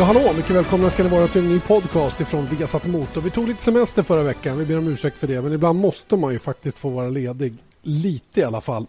[0.00, 0.32] Ja, hallå!
[0.36, 3.20] Mycket välkomna ska ni vara till en ny podcast ifrån Viasat Motor.
[3.20, 5.42] Vi tog lite semester förra veckan, vi ber om ursäkt för det.
[5.42, 7.54] Men ibland måste man ju faktiskt få vara ledig.
[7.82, 8.86] Lite i alla fall.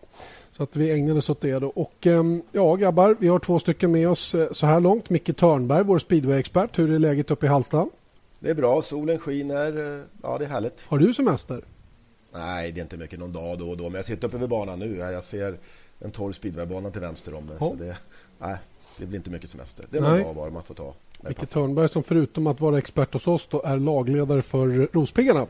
[0.52, 1.60] Så att vi ägnade oss åt det.
[1.60, 1.68] Då.
[1.68, 5.10] Och ehm, ja, grabbar, vi har två stycken med oss eh, så här långt.
[5.10, 6.80] Micke Törnberg, vår speedway-expert.
[6.80, 7.90] Hur är läget uppe i Hallsta?
[8.40, 10.04] Det är bra, solen skiner.
[10.22, 10.86] Ja, det är härligt.
[10.88, 11.62] Har du semester?
[12.34, 13.84] Nej, det är inte mycket någon dag då och då.
[13.84, 14.98] Men jag sitter uppe vid banan nu.
[14.98, 15.58] Jag ser
[16.00, 17.58] en torr speedwaybana till vänster om mig.
[17.60, 17.98] Så det,
[18.40, 18.58] nej,
[19.02, 19.86] det blir inte mycket semester.
[19.90, 20.94] Det är någon dag bara man får ta.
[21.22, 25.48] Micke Törnberg som förutom att vara expert hos oss då är lagledare för Rospiggarna.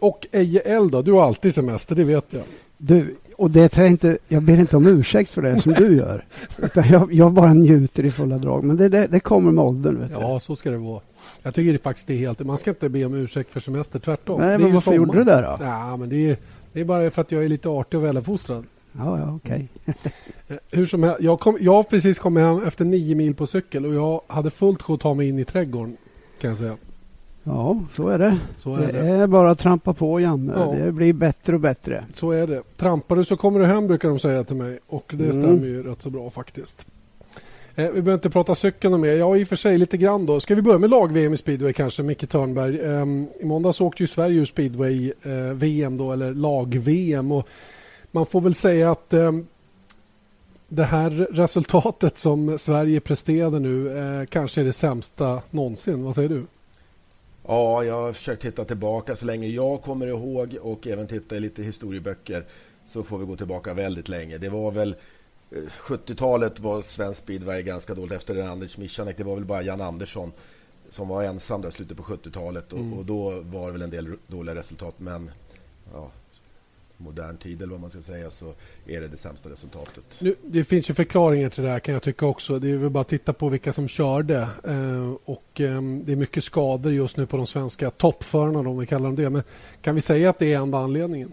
[0.00, 2.42] Och Eje Eld då, du har alltid semester, det vet jag.
[2.78, 5.96] Du, och det tar jag inte, jag ber inte om ursäkt för det som du
[5.96, 6.24] gör.
[6.58, 8.64] Utan jag, jag bara njuter i fulla drag.
[8.64, 10.00] Men det, det, det kommer med åldern.
[10.00, 10.40] Vet ja, du.
[10.40, 11.00] så ska det vara.
[11.42, 12.38] Jag tycker det faktiskt är helt...
[12.40, 14.40] Man ska inte be om ursäkt för semester, tvärtom.
[14.40, 15.64] Nej, men varför gjorde du det då?
[15.64, 16.36] Ja, men det är,
[16.72, 18.64] det är bara för att jag är lite artig och väluppfostrad.
[18.98, 19.68] Ja, ja, okej.
[19.86, 19.94] Okay.
[20.48, 23.46] Eh, hur som helst, jag, kom, jag har precis kommit hem efter nio mil på
[23.46, 25.96] cykel och jag hade fullt sjå att ta mig in i trädgården.
[26.40, 26.76] Kan jag säga.
[27.44, 28.38] Ja, så är det.
[28.56, 29.08] Så är det, det.
[29.08, 30.52] är bara att trampa på, Janne.
[30.56, 30.84] Ja.
[30.84, 32.04] Det blir bättre och bättre.
[32.14, 32.62] Så är det.
[32.76, 34.78] Trampar du så kommer du hem, brukar de säga till mig.
[34.86, 35.42] Och det mm.
[35.42, 36.86] stämmer ju rätt så bra faktiskt.
[37.76, 39.16] Eh, vi behöver inte prata cykeln mer.
[39.16, 40.40] Ja, i och för sig lite grann då.
[40.40, 42.80] Ska vi börja med lag-VM i speedway kanske, Micke Törnberg?
[42.80, 43.06] Eh,
[43.40, 47.32] I måndags åkte ju Sverige ur speedway-VM eh, då, eller lag-VM.
[47.32, 47.48] Och
[48.14, 49.32] man får väl säga att eh,
[50.68, 56.04] det här resultatet som Sverige presterade nu eh, kanske är det sämsta någonsin.
[56.04, 56.46] Vad säger du?
[57.46, 61.40] Ja, jag har försökt titta tillbaka så länge jag kommer ihåg och även titta i
[61.40, 62.44] lite historieböcker
[62.86, 64.38] så får vi gå tillbaka väldigt länge.
[64.38, 64.94] Det var väl
[65.80, 69.16] 70-talet eh, var svensk speedway ganska dåligt efter den Anders Michanek.
[69.16, 70.32] Det var väl bara Jan Andersson
[70.90, 72.98] som var ensam där slutet på 70-talet och, mm.
[72.98, 74.94] och, då var det väl en del dåliga resultat.
[74.98, 75.30] Men
[75.92, 76.10] ja,
[77.04, 78.54] modern tid eller vad man ska säga så
[78.86, 80.04] är det det sämsta resultatet.
[80.18, 82.58] Nu, det finns ju förklaringar till det här kan jag tycka också.
[82.58, 86.16] Det är väl bara att titta på vilka som körde eh, och eh, det är
[86.16, 89.30] mycket skador just nu på de svenska toppförarna om vi kallar dem det.
[89.30, 89.42] Men
[89.82, 91.32] kan vi säga att det är enda anledningen?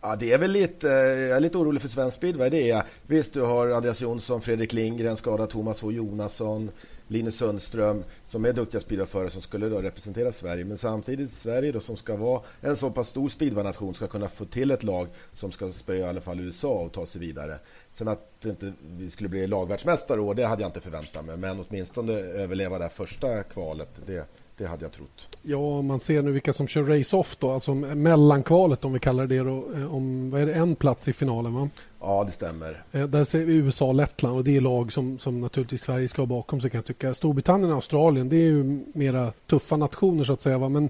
[0.00, 2.50] Ja, det är väl lite, eh, jag är lite orolig för svensk speedway.
[2.50, 2.82] Det är.
[3.06, 6.70] Visst, du har Andreas Jonsson, Fredrik Lindgren, skadad Thomas H Jonasson,
[7.12, 10.64] Linus Sundström som är duktiga speedwayförare som skulle då representera Sverige.
[10.64, 14.44] Men samtidigt Sverige då som ska vara en så pass stor speedwaynation ska kunna få
[14.44, 17.58] till ett lag som ska spöa i alla fall USA och ta sig vidare.
[17.92, 21.36] Sen att inte vi skulle bli lagvärldsmästare det hade jag inte förväntat mig.
[21.36, 24.26] Men åtminstone överleva det första kvalet, det,
[24.56, 25.38] det hade jag trott.
[25.42, 29.38] Ja, man ser nu vilka som kör race-off då, alltså mellankvalet om vi kallar det
[29.38, 31.68] då, eh, om vad är det, en plats i finalen va?
[32.00, 32.82] Ja, det stämmer.
[32.92, 36.08] Eh, där ser vi USA och Lettland och det är lag som, som naturligtvis Sverige
[36.08, 37.14] ska ha bakom sig kan jag tycka.
[37.14, 40.68] Storbritannien och Australien det är ju mera tuffa nationer så att säga va?
[40.68, 40.88] men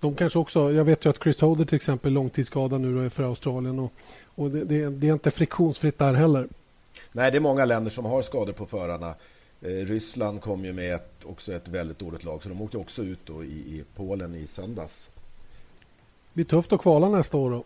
[0.00, 3.10] de kanske också, jag vet ju att Chris Holder till exempel är långtidsskadad nu då
[3.10, 3.92] för Australien och,
[4.34, 6.48] och det, det, det är inte friktionsfritt där heller.
[7.12, 9.14] Nej, det är många länder som har skador på förarna.
[9.62, 13.02] Eh, Ryssland kom ju med ett, också ett väldigt dåligt lag så de åkte också
[13.02, 15.10] ut då i, i Polen i söndags.
[16.28, 17.64] Det blir tufft att kvala nästa år då.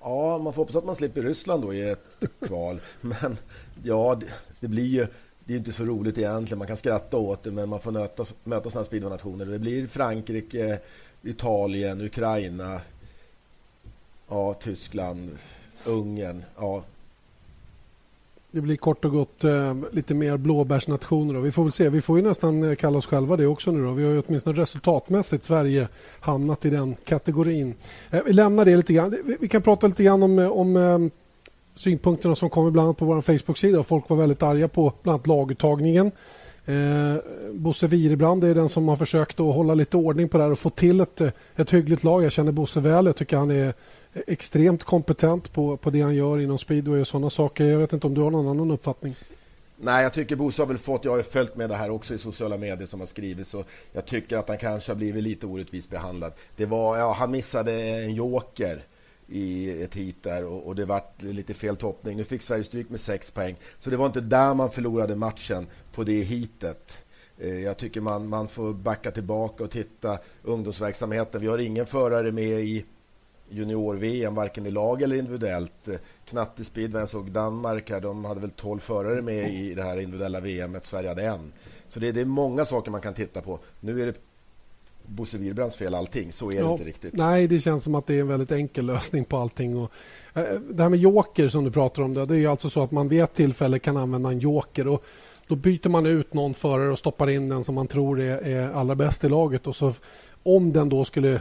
[0.00, 2.04] Ja, man får hoppas att man slipper Ryssland då i ett
[2.46, 2.80] kval.
[3.00, 3.36] Men
[3.82, 4.26] ja, det,
[4.60, 5.06] det blir ju
[5.48, 6.58] det är inte så roligt egentligen.
[6.58, 9.46] Man kan skratta åt det, men man får möta, möta sådana speedway-nationer.
[9.46, 10.80] Det blir Frankrike,
[11.22, 12.80] Italien, Ukraina,
[14.28, 15.38] ja, Tyskland,
[15.86, 16.44] Ungern.
[16.56, 16.82] Ja,
[18.58, 21.34] det blir kort och gott eh, lite mer blåbärsnationer.
[21.34, 21.40] Då.
[21.40, 21.88] Vi får väl se.
[21.88, 23.82] Vi får ju nästan eh, kalla oss själva det också nu.
[23.82, 23.90] Då.
[23.90, 25.88] Vi har ju åtminstone resultatmässigt Sverige
[26.20, 27.74] hamnat i den kategorin.
[28.10, 29.16] Eh, vi lämnar det lite grann.
[29.24, 30.98] Vi, vi kan prata lite grann om, eh, om eh,
[31.74, 33.82] synpunkterna som kommer bland annat på vår Facebook-sida.
[33.82, 36.12] Folk var väldigt arga på bland annat laguttagningen.
[36.68, 37.16] Eh,
[37.52, 40.58] Bosse Wirebrand är den som har försökt att hålla lite ordning på det här och
[40.58, 42.24] få till ett, eh, ett hyggligt lag.
[42.24, 43.06] Jag känner Bosse väl.
[43.06, 43.74] Jag tycker han är
[44.26, 47.64] extremt kompetent på, på det han gör inom speedway och sådana saker.
[47.64, 49.16] Jag vet inte om du har någon annan uppfattning?
[49.80, 52.18] Nej, jag tycker Bosse har väl fått, jag har följt med det här också i
[52.18, 55.90] sociala medier som har skrivits och jag tycker att han kanske har blivit lite orättvist
[55.90, 56.32] behandlad.
[56.56, 58.82] Det var, ja, han missade en joker
[59.28, 62.16] i ett hit där och, och det var lite fel toppning.
[62.16, 63.56] Nu fick Sverige stryk med sex poäng.
[63.78, 66.98] Så det var inte där man förlorade matchen på det hitet.
[67.38, 71.40] Eh, jag tycker man, man får backa tillbaka och titta ungdomsverksamheten.
[71.40, 72.84] Vi har ingen förare med i
[73.50, 75.88] junior-VM, varken i lag eller individuellt.
[76.24, 80.40] Knatte speedway såg Danmark här, de hade väl 12 förare med i det här individuella
[80.40, 81.52] VM, Sverige hade en.
[81.88, 83.58] Så det, det, är många saker man kan titta på.
[83.80, 84.14] Nu är det
[85.06, 87.14] Bosse Wirbrands fel allting, så är ja, det inte riktigt.
[87.14, 89.76] Nej, det känns som att det är en väldigt enkel lösning på allting.
[89.76, 89.92] Och,
[90.34, 92.90] äh, det här med joker som du pratar om, det, det är alltså så att
[92.90, 94.88] man vid ett tillfälle kan använda en joker.
[94.88, 95.04] Och
[95.46, 98.72] då byter man ut någon förare och stoppar in den som man tror är, är
[98.72, 99.66] allra bäst i laget.
[99.66, 99.92] Och så,
[100.42, 101.40] om den då skulle Eh,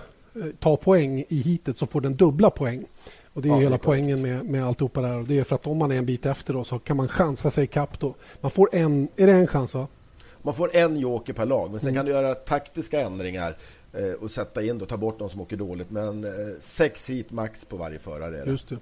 [0.59, 2.85] ta poäng i hitet så får den dubbla poäng.
[3.33, 5.23] Och Det är ja, hela poängen med, med alltihopa där.
[5.23, 7.51] Det är för att om man är en bit efter då, så kan man chansa
[7.51, 7.99] sig ikapp.
[7.99, 8.15] Då.
[8.41, 9.73] Man får en, är det en chans?
[9.73, 9.87] Va?
[10.41, 11.95] man får en joker per lag, men sen Mm.
[11.99, 13.57] kan du göra taktiska ändringar
[13.93, 15.91] eh, och sätta in och ta bort de som åker dåligt.
[15.91, 16.31] Men eh,
[16.61, 18.51] sex hit max på varje förare är det.
[18.51, 18.77] Just det.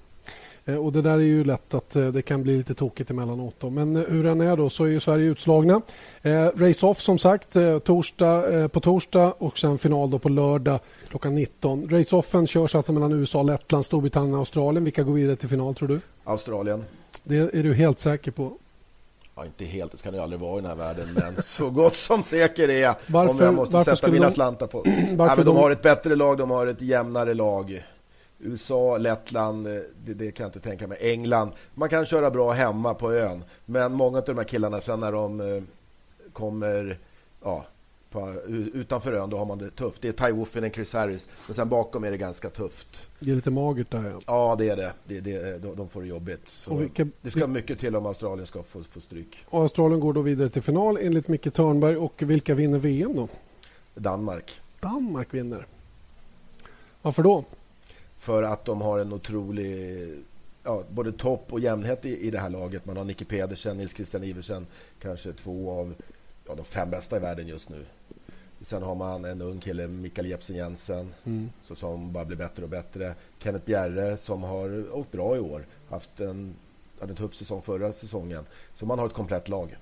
[0.66, 3.56] Eh, Och det där är ju lätt att eh, det kan bli lite tokigt emellanåt.
[3.60, 3.70] Då.
[3.70, 5.82] Men eh, hur den är då så är ju Sverige utslagna.
[6.22, 7.48] Eh, Race-off som sagt
[7.84, 10.80] torsdag, eh, på torsdag och sen final då på lördag
[11.10, 11.90] klockan 19.
[11.90, 14.84] Race-offen körs alltså mellan USA, Lettland, Storbritannien och Australien.
[14.84, 16.00] Vilka går vidare till final tror du?
[16.24, 16.84] Australien.
[17.24, 18.52] Det är du helt säker på.
[19.38, 21.96] Ja, inte helt, det ska det aldrig vara i den här världen, men så gott
[21.96, 24.80] som säker är jag Varför- om jag måste sätta mina de- slantar på.
[25.12, 27.86] Varför men de de- har ett bättre lag, de har ett jämnare lag.
[28.40, 29.74] USA, Lettland, eh,
[30.06, 30.98] det, det kan jag inte tänka mig.
[31.02, 35.00] England, man kan köra bra hemma på ön, men många av de här killarna sen
[35.00, 35.64] när de eh,
[36.34, 36.98] kommer
[37.44, 37.66] ja,
[38.10, 38.34] på,
[38.74, 40.02] utanför ön, då har man det tufft.
[40.02, 43.10] Det är Ty Woffinen, Chris Harris, men sen bakom är det ganska tufft.
[43.20, 44.04] Det är lite magert där.
[44.04, 44.22] Ja.
[44.28, 44.94] Ja, det är det.
[45.06, 46.66] det, det de, de får det jobbigt.
[46.68, 49.46] Och vilka, det ska mycket till om Australien ska få, få stryk.
[49.46, 51.98] och Australien går då vidare till final enligt Micke Törnberg.
[51.98, 53.28] Och vilka vinner VM då?
[53.96, 54.62] Danmark.
[54.80, 55.66] Danmark vinner.
[57.02, 57.44] Varför då?
[58.26, 59.98] För att de har en otrolig
[60.64, 62.86] ja, både topp och jämnhet i, i det här laget.
[62.86, 64.68] Man har Nicky Pedersen, Nils Christian Iversen,
[65.02, 65.94] kanske två av
[66.48, 67.86] ja, de fem bästa i världen just nu.
[68.62, 71.50] Sen har man en ung kille, Mikael Jepsen Jensen, Mm.
[71.64, 73.16] så som bara blir bättre och bättre.
[73.40, 76.56] Kenneth Bjerre som har åkt bra i år, haft en,
[77.00, 78.46] hade en tuff säsong förra säsongen.
[78.74, 79.78] Så man har ett komplett lag.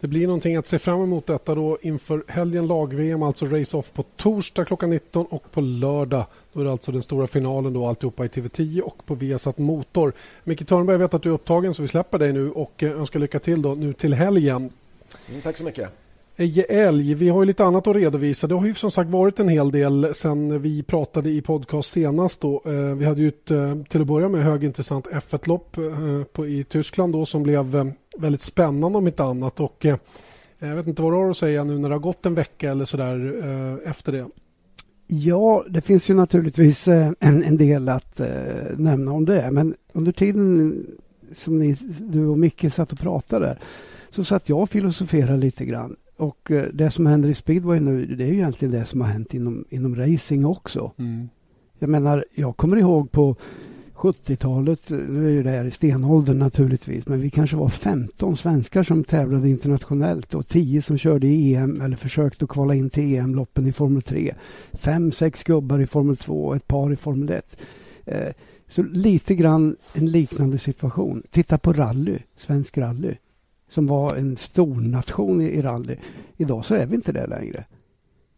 [0.00, 4.02] Det blir någonting att se fram emot detta då inför helgen lag-VM, alltså race-off på
[4.02, 6.24] torsdag klockan 19 och på lördag.
[6.52, 10.12] Då är det alltså den stora finalen då alltihopa i TV10 och på Viasat Motor.
[10.44, 12.90] Micke Törnberg, jag vet att du är upptagen så vi släpper dig nu och eh,
[12.90, 14.70] önskar lycka till då nu till helgen.
[15.28, 16.05] Mm, tack så mycket.
[16.38, 18.46] Eje Älg, vi har ju lite annat att redovisa.
[18.46, 22.40] Det har ju som sagt varit en hel del sen vi pratade i podcast senast.
[22.40, 22.62] Då.
[22.66, 25.76] Eh, vi hade ju ett, eh, till att börja med högintressant F1-lopp
[26.38, 29.60] eh, i Tyskland då, som blev väldigt spännande om inte annat.
[29.60, 29.86] Och,
[30.58, 32.70] jag vet inte vad du har att säga nu när det har gått en vecka
[32.70, 33.40] eller sådär
[33.84, 34.26] efter det.
[35.06, 38.20] Ja, det finns ju naturligtvis en, en del att
[38.76, 39.50] nämna om det.
[39.50, 40.86] Men under tiden
[41.34, 43.58] som ni, du och Micke satt och pratade
[44.10, 45.96] så satt jag och filosoferade lite grann.
[46.16, 49.08] Och eh, det som händer i speedway nu, det är ju egentligen det som har
[49.08, 50.92] hänt inom, inom racing också.
[51.78, 53.36] Jag menar, jag kommer ihåg på
[53.96, 58.82] 70-talet, nu är ju det här i stenåldern naturligtvis, men vi kanske var 15 svenskar
[58.82, 63.14] som tävlade internationellt och 10 som körde i EM eller försökte att kvala in till
[63.14, 64.34] EM-loppen i Formel 3.
[64.72, 67.58] Fem, sex gubbar i Formel 2 och ett par i Formel 1.
[68.04, 68.32] Eh,
[68.68, 71.22] så lite grann en liknande situation.
[71.30, 73.14] Titta på rally, svensk rally,
[73.68, 75.96] som var en stor nation i, i rally.
[76.36, 77.64] Idag så är vi inte det längre.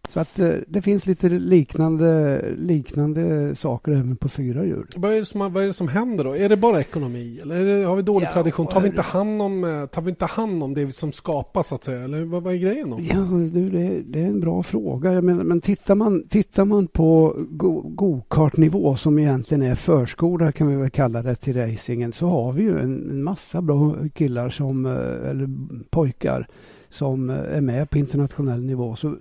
[0.09, 4.87] Så att eh, det finns lite liknande, liknande saker även på fyra hjul.
[4.97, 6.37] Vad är, det som, vad är det som händer då?
[6.37, 8.67] Är det bara ekonomi eller det, har vi dålig Ja, tradition?
[8.67, 11.75] Tar vi, inte hand om, eh, tar vi inte hand om det som skapas så
[11.75, 12.05] att säga?
[12.05, 12.99] Eller vad, vad är grejen då?
[13.01, 13.17] Ja,
[13.53, 15.23] du, det, det är en bra fråga.
[15.23, 20.77] Menar, men tittar man, tittar man på go- go-kart-nivå som egentligen är förskola kan vi
[20.77, 24.87] väl kalla det till racingen så har vi ju en, en massa bra killar som,
[24.87, 25.49] eh, eller
[25.91, 26.47] pojkar
[26.91, 28.97] som är med på internationell nivå.
[28.97, 29.17] Så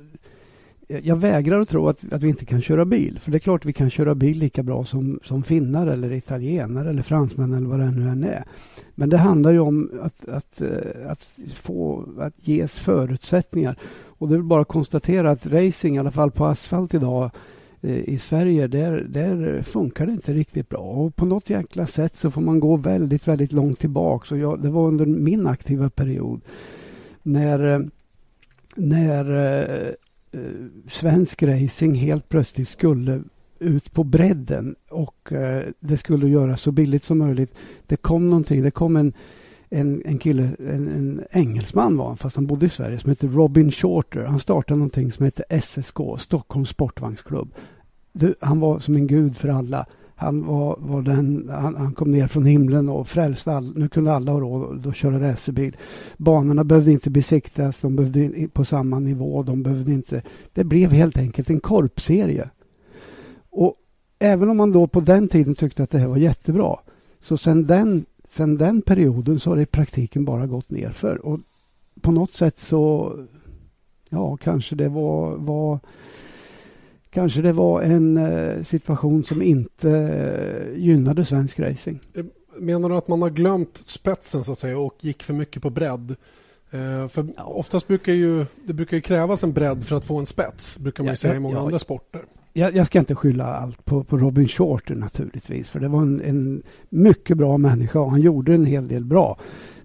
[0.87, 3.19] Eh, jag vägrar att tro att, att vi inte kan köra bil.
[3.19, 6.89] För det är klart vi kan köra bil lika bra som, som finnar eller italienare
[6.89, 8.43] eller fransmän eller vad det nu än är.
[8.95, 13.79] Men det handlar ju om att, att, eh, att, få, att ges förutsättningar.
[14.19, 17.31] Och det är bara att konstatera att racing, i alla fall på asfalt idag
[17.81, 20.79] eh, i Sverige, där, där funkar det inte riktigt bra.
[20.79, 24.35] Och på något jäkla sätt så får man gå väldigt, väldigt långt tillbaka.
[24.35, 26.41] Och jag, det var under min aktiva period
[27.23, 27.89] när,
[28.75, 29.95] när
[30.37, 30.51] Eh,
[30.87, 33.23] svensk racing helt plötsligt skulle
[33.59, 37.57] ut på bredden och eh, det skulle göras så billigt som möjligt.
[37.87, 39.13] Det kom någonting, det kom en,
[39.69, 43.27] en, en kille, en, en engelsman var han, fast han bodde i Sverige, som hette
[43.27, 44.23] Robin Shorter.
[44.23, 47.53] Han startade någonting som hette SSK, Stockholms Sportvagnsklubb.
[48.13, 49.85] Du, han var som en gud för alla.
[50.19, 54.13] Han, var, var den, han, han kom ner från himlen och frälste all, Nu kunde
[54.13, 55.77] alla ha råd att köra racerbil.
[56.17, 59.43] Banorna behövde inte besiktas, de behövde in- på samma nivå.
[59.43, 60.21] De behövde inte,
[60.53, 62.49] det blev helt enkelt en korpserie.
[63.49, 63.75] Och
[64.19, 66.79] även om man då på den tiden tyckte att det här var jättebra
[67.21, 71.25] så sen den, sen den perioden så har det i praktiken bara gått nerför.
[71.25, 71.39] Och
[72.01, 73.13] på något sätt så,
[74.09, 75.79] ja, kanske det var, var
[77.09, 81.99] Kanske det var en eh, situation som inte eh, gynnade svensk racing.
[82.59, 85.69] Menar du att man har glömt spetsen så att säga och gick för mycket på
[85.69, 86.15] bredd?
[86.71, 87.43] Eh, för Ja.
[87.43, 91.03] oftast brukar ju, det brukar ju krävas en bredd för att få en spets, brukar
[91.03, 91.61] man ju Ja, säga i många ja.
[91.65, 92.21] andra sporter.
[92.53, 96.21] Jag, jag ska inte skylla allt på, på Robin Shorter naturligtvis, för det var en,
[96.21, 99.37] en mycket bra människa och han gjorde en hel del bra.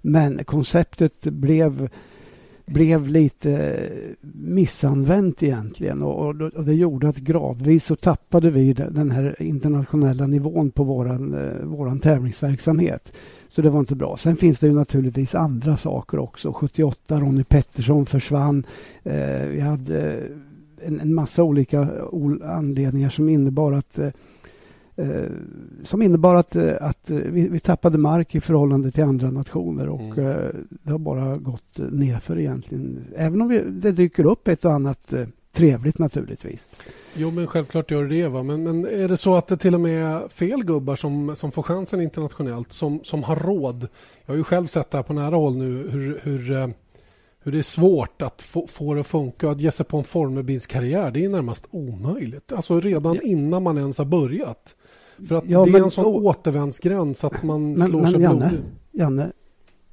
[0.03, 1.89] Men konceptet blev
[2.67, 8.73] blev lite eh, missanvänt egentligen och, och, och, det gjorde att gradvis så tappade vi
[8.73, 13.13] den här internationella nivån på våran, eh, våran tävlingsverksamhet.
[13.49, 14.17] Så det var inte bra.
[14.17, 16.53] Sen finns det ju naturligtvis andra saker också.
[16.53, 18.67] 78, Ronny Pettersson försvann.
[19.03, 20.21] Eh, vi hade
[20.85, 21.89] en, en massa olika
[22.45, 24.09] anledningar som innebar att eh,
[25.85, 30.19] som innebar att, eh, att vi, vi, tappade mark i förhållande till andra nationer och
[30.19, 30.19] mm.
[30.19, 33.05] eh, det har bara gått nerför egentligen.
[33.17, 36.69] Även om vi, det dyker upp ett och annat eh, trevligt naturligtvis.
[37.15, 38.43] Jo, men självklart gör det va.
[38.43, 41.53] Men, men är det så att det till och med är fel gubbar som, som
[41.53, 43.89] får chansen internationellt, som, som har råd?
[44.27, 46.69] Jag har ju själv sett det här på nära håll nu, hur, hur eh,
[47.45, 49.51] hur det är svårt att få, få det att funka.
[49.51, 52.53] Att ge sig på en formelbilskarriär det är närmast omöjligt.
[52.53, 53.21] Alltså redan ja.
[53.23, 54.77] innan man ens har börjat.
[55.29, 58.01] För att ja, det är men, en sån och, återvändsgränd så att man men, slår
[58.01, 58.65] men, sig Janne, blodig.
[58.93, 59.33] Janne,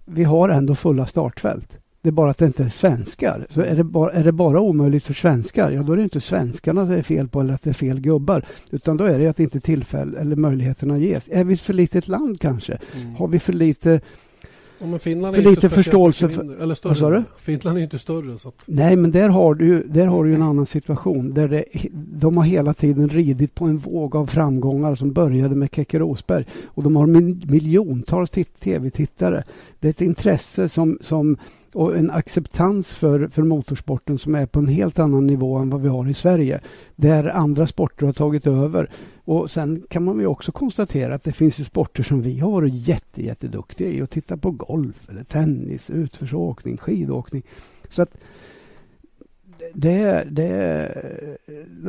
[0.05, 1.77] vi har ändå fulla startfält.
[2.01, 3.47] Det är bara att det inte är svenskar.
[3.49, 6.21] Så är det, bara, är det bara omöjligt för svenskar, ja då är det inte
[6.21, 8.45] svenskarna det är fel på eller att det är fel gubbar.
[8.69, 11.29] Utan då är det att inte tillfälle eller möjligheterna ges.
[11.31, 12.79] Är vi ett för litet land kanske?
[13.01, 13.15] Mm.
[13.15, 14.01] Har vi för lite
[14.79, 16.61] Ja, för lite förståelse för...
[16.61, 17.23] Eller större.
[17.37, 18.37] Finland är inte större.
[18.37, 18.55] Så att...
[18.65, 21.33] Nej, men där har du, där har du en annan situation.
[21.33, 25.69] Där det, de har hela tiden ridit på en våg av framgångar som började med
[25.75, 26.45] Keke Rosberg.
[26.65, 27.07] Och de har
[27.51, 29.43] miljontals tv-tittare.
[29.79, 31.37] Det är ett intresse som, som
[31.73, 35.81] och en acceptans för, för motorsporten som är på en helt annan nivå än vad
[35.81, 36.59] vi har i Sverige.
[36.95, 38.89] Där andra sporter har tagit över.
[39.25, 42.51] Och Sen kan man ju också konstatera att det finns ju sporter som vi har
[42.51, 44.01] varit jätte, jätteduktiga i.
[44.01, 47.43] Att titta på golf, eller tennis, utförsåkning, skidåkning.
[47.89, 48.17] Så att
[49.73, 51.37] det, det,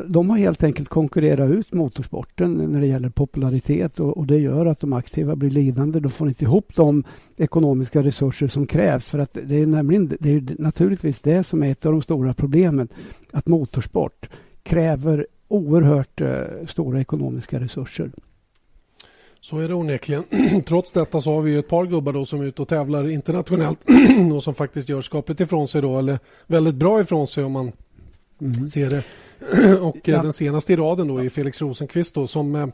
[0.09, 4.67] de har helt enkelt konkurrerat ut motorsporten när det gäller popularitet och, och, det gör
[4.67, 6.01] att de aktiva blir lidande.
[6.01, 7.05] De får inte ihop de
[7.37, 9.07] ekonomiska resurser som krävs.
[9.07, 12.35] För att det är nämligen det är naturligtvis det som är ett av de stora
[12.35, 12.89] problemen.
[13.31, 14.29] Att motorsport
[14.63, 18.11] kräver oerhört eh, stora ekonomiska resurser.
[19.41, 20.25] Så är det onekligen.
[20.67, 23.79] Trots detta så har vi ett par gubbar då som är ute och tävlar internationellt
[24.35, 27.73] och som faktiskt gör skapligt ifrån sig då, eller väldigt bra ifrån sig om man
[28.41, 28.67] mm.
[28.67, 29.03] ser det.
[29.81, 30.23] och eh, ja.
[30.23, 32.67] den senaste i raden då är Felix Rosenqvist då, som eh,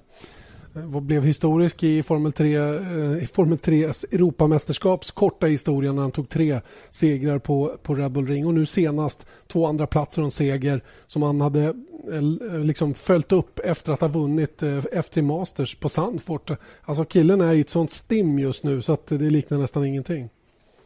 [0.76, 6.10] Eh, blev historisk i Formel 3, eh, i Formel 3 Europamästerskaps korta historia när han
[6.10, 10.24] tog tre segrar på, på Red Bull Ring och nu senast två andra platser och
[10.24, 11.64] en seger som han hade
[12.12, 16.50] eh, liksom följt upp efter att ha vunnit F3 Masters på Sandfort.
[16.82, 20.28] Alltså killen är i ett sånt stim just nu så att det liknar nästan ingenting.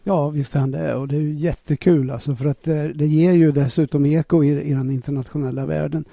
[0.05, 0.95] Ja, visst är han det.
[0.95, 4.91] Och det är jättekul alltså för att det ger ju dessutom eko i, i den
[4.91, 6.05] internationella världen.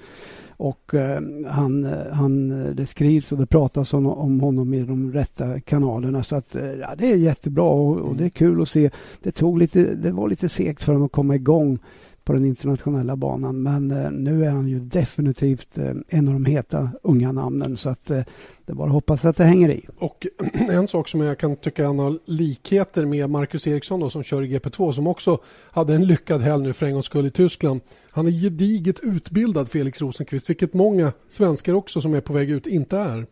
[0.58, 5.60] Och eh, han, han, det skrivs och det pratas om, om honom i de rätta
[5.60, 6.22] kanalerna.
[6.22, 8.90] Så att, eh, ja, det är jättebra och, och, det är kul att se.
[9.22, 11.78] Det, tog lite, det var lite segt för honom att komma igång
[12.28, 13.62] på den internationella banan.
[13.62, 17.76] Men eh, nu är han ju definitivt eh, en av de heta unga namnen.
[17.76, 18.22] Så att, eh,
[18.66, 19.86] det är bara att hoppas att det hänger i.
[19.98, 20.26] Och
[20.70, 24.42] en sak som jag kan tycka han har likheter med Marcus Eriksson då, som kör
[24.42, 25.38] i GP2 som också
[25.70, 27.80] hade en lyckad helg nu för en gångs skull i Tyskland.
[28.10, 32.66] Han är gediget utbildad Felix Rosenqvist vilket många svenskar också som är på väg ut
[32.66, 33.26] inte är.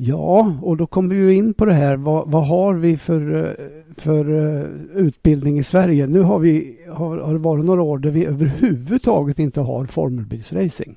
[0.00, 1.96] Ja, och då kommer vi in på det här.
[1.96, 4.64] Vad, vad har vi för, eh, för eh,
[4.94, 6.06] utbildning i Sverige?
[6.06, 10.96] Nu har, vi, har, har det varit några år där vi överhuvudtaget inte har formelbilsracing.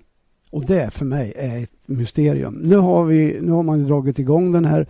[0.52, 2.54] Och det för mig är ett mysterium.
[2.54, 4.88] Nu har, vi, nu har man dragit igång den här Eh,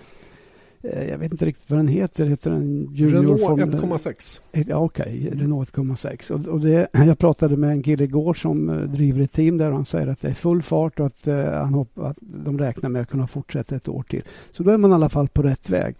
[0.82, 2.26] jag vet inte riktigt vad den heter.
[2.26, 4.42] Heter den Junior Renault 1,6.
[4.68, 5.40] Ja, Okej, okay.
[5.40, 6.32] Renault 1,6.
[6.32, 9.70] Och, och det, jag pratade med en kille igår som uh, driver ett team där
[9.70, 12.58] och han säger att det är full fart och att, uh, han hopp, att de
[12.58, 14.24] räknar med att kunna fortsätta ett år till.
[14.52, 15.96] Så då är man i alla fall på rätt väg.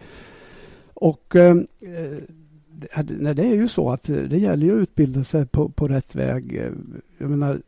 [0.94, 1.56] Och uh,
[3.04, 6.16] det, det är ju så att det gäller ju att utbilda sig på, på rätt
[6.16, 6.72] väg.
[7.18, 7.62] Jag menar,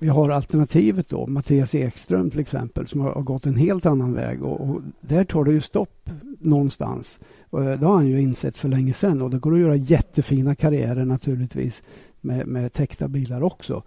[0.00, 4.42] vi har alternativet då, Mattias Ekström till exempel, som har gått en helt annan väg.
[4.42, 7.18] Och, och där tar det ju stopp någonstans.
[7.50, 10.54] Och det har han ju insett för länge sedan och det går att göra jättefina
[10.54, 11.82] karriärer naturligtvis
[12.20, 13.82] med, med täckta bilar också.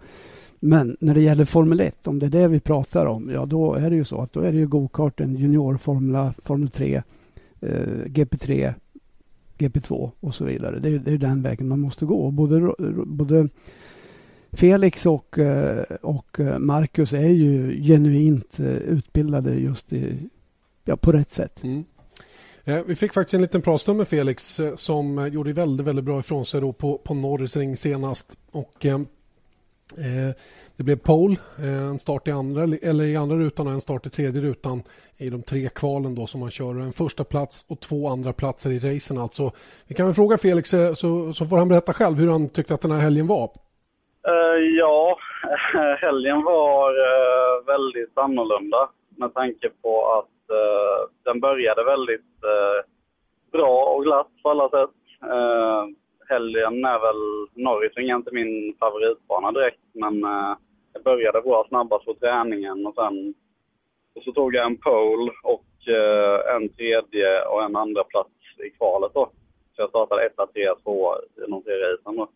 [0.60, 3.74] Men när det gäller Formel 1, om det är det vi pratar om, ja då
[3.74, 7.02] är det ju så att då är det ju gokarten, juniorformula, Formel 3,
[7.60, 7.70] eh,
[8.06, 8.74] GP3,
[9.58, 10.78] GP2 och så vidare.
[10.78, 12.30] Det är, det är den vägen man måste gå.
[12.30, 12.74] Både,
[13.06, 13.48] både
[14.56, 20.28] Felix och, eh, och eh, Marcus är ju genuint eh, utbildade just i,
[20.84, 21.62] ja, på rätt sätt.
[21.62, 21.84] Mm.
[22.86, 26.60] Vi fick faktiskt en liten pratstund med Felix som gjorde väldigt, väldigt bra ifrån sig
[26.60, 28.32] då på, på Norrisring senast.
[28.50, 28.86] Och,
[29.96, 30.34] Eh,
[30.76, 34.10] det blev pole, en start i andra, eller i andra rutan och en start i
[34.10, 34.82] tredje rutan
[35.16, 36.80] i de tre kvalen då som man kör.
[36.80, 39.52] En första plats och två andra platser i racen alltså.
[39.86, 40.94] Vi kan väl fråga Felix så,
[41.34, 43.50] så får han berätta själv hur han tyckte att den här helgen var.
[44.54, 45.18] Eh, ja,
[46.00, 52.20] helgen var eh, väldigt annorlunda med tanke på att eh, den började väldigt
[53.52, 54.90] bra och glatt på alla sätt
[56.28, 60.56] helgen är väl Norrising inte min favoritbana direkt, men eh,
[60.92, 63.34] jag började bra snabbast på träningen och sen
[64.14, 68.30] och så tog jag en pole och eh, en tredje och en andra plats
[68.66, 69.30] i kvalet då.
[69.76, 72.28] Så jag startade etta, trea, tvåa i de tre racen då.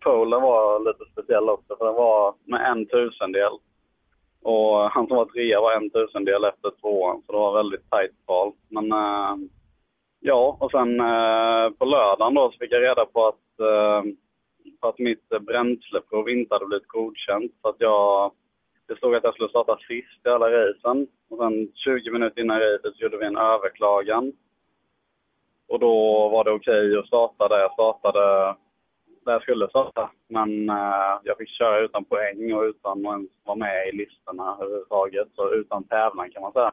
[0.00, 3.52] Polen var lite speciell också för den var med en tusendel.
[4.42, 8.12] Och han som var trea var en tusendel efter tvåan, så det var väldigt tajt
[8.26, 8.52] val.
[8.68, 9.36] Men eh,
[10.20, 14.02] Ja, och sen eh, på lördagen då så fick jag reda på att, eh,
[14.80, 17.52] att mitt bränsleprov inte hade blivit godkänt.
[17.62, 18.32] Så att jag,
[18.86, 21.06] det stod att jag skulle starta sist i alla racen.
[21.30, 24.32] Och sen 20 minuter innan racet så gjorde vi en överklagan.
[25.68, 28.54] Och då var det okej okay att starta där jag startade,
[29.28, 30.10] där jag skulle starta.
[30.28, 34.58] Men eh, jag fick köra utan poäng och utan att ens vara med i listorna
[34.60, 35.28] överhuvudtaget.
[35.34, 36.72] Så utan tävlan kan man säga.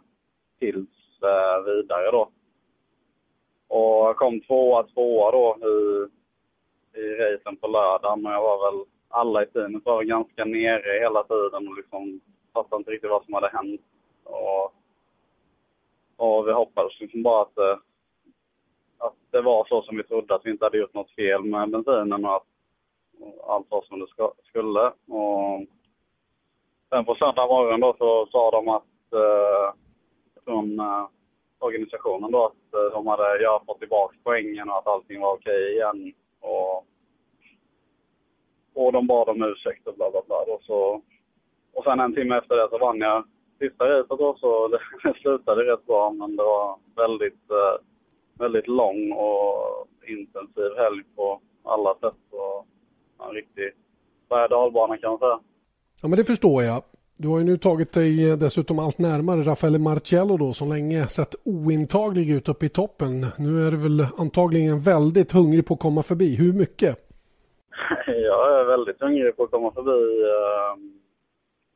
[0.59, 0.89] Tills
[1.23, 2.29] eh, vidare då.
[3.67, 5.73] Och jag kom tvåa, tvåa då i,
[6.99, 11.23] i racen på lördagen och jag var väl, alla i teamet var ganska nere hela
[11.23, 12.21] tiden och liksom
[12.53, 13.81] fattade inte riktigt vad som hade hänt.
[14.23, 14.73] Och,
[16.17, 17.94] och vi hoppades liksom bara att, eh, att
[19.35, 22.25] det var så som vi trodde, att vi inte hade gjort något fel med bensinen
[22.25, 22.47] och att
[23.47, 24.87] allt var som det ska, skulle.
[24.87, 25.65] Och
[26.89, 29.73] sen på söndag morgon då så sa de att eh,
[30.45, 31.07] från eh,
[31.59, 35.73] organisationen då att eh, de hade ja, fått tillbaka poängen och att allting var okej
[35.73, 36.13] igen.
[36.39, 36.85] Och,
[38.73, 40.37] och de bad om ursäkt och bla bla bla.
[40.37, 41.01] Och, så,
[41.73, 43.23] och sen en timme efter det så vann jag
[43.59, 47.94] sista racet då så det, det slutade rätt bra men det var väldigt, eh,
[48.39, 52.21] väldigt lång och intensiv helg på alla sätt.
[52.31, 52.67] Och
[53.27, 53.71] en riktig
[54.29, 55.39] berg dalbana kan man säga.
[56.01, 56.83] Ja men det förstår jag.
[57.17, 61.07] Du har ju nu tagit dig eh, dessutom allt närmare Raffaele Marcello då som länge
[61.07, 63.25] sett ointaglig ut uppe i toppen.
[63.37, 66.35] Nu är du väl antagligen väldigt hungrig på att komma förbi.
[66.35, 66.95] Hur mycket?
[68.07, 70.01] Jag är väldigt hungrig på att komma förbi.
[70.33, 70.99] Ehm,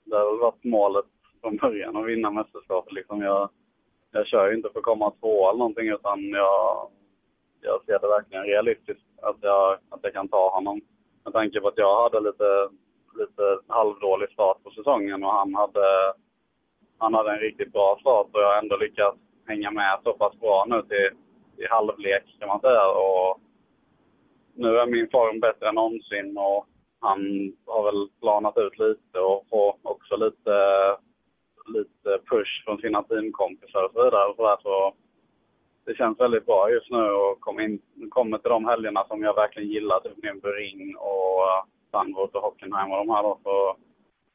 [0.06, 1.06] det har väl varit målet
[1.42, 2.94] från början att vinna mästerskapet.
[2.94, 3.50] Liksom jag,
[4.12, 6.90] jag kör ju inte för att komma två eller någonting utan jag,
[7.62, 10.82] jag ser det verkligen realistiskt att jag, att jag kan ta honom.
[11.24, 12.70] Med tanke på att jag hade lite
[13.20, 16.14] lite halvdålig start på säsongen och han hade,
[16.98, 20.40] han hade en riktigt bra start och jag har ändå lyckats hänga med så pass
[20.40, 21.10] bra nu till,
[21.56, 22.88] till halvlek kan man säga.
[22.88, 23.40] Och
[24.54, 26.66] nu är min form bättre än någonsin och
[27.00, 27.20] han
[27.66, 30.52] har väl planat ut lite och får också lite,
[31.78, 34.34] lite push från sina teamkompisar och så vidare.
[34.36, 34.94] Så, där, så
[35.86, 39.36] det känns väldigt bra just nu och komma in, kommer till de helgerna som jag
[39.36, 43.40] verkligen gillar, typ Nürnberg och Sandvort och Hockenheim och de här då.
[43.44, 43.76] Så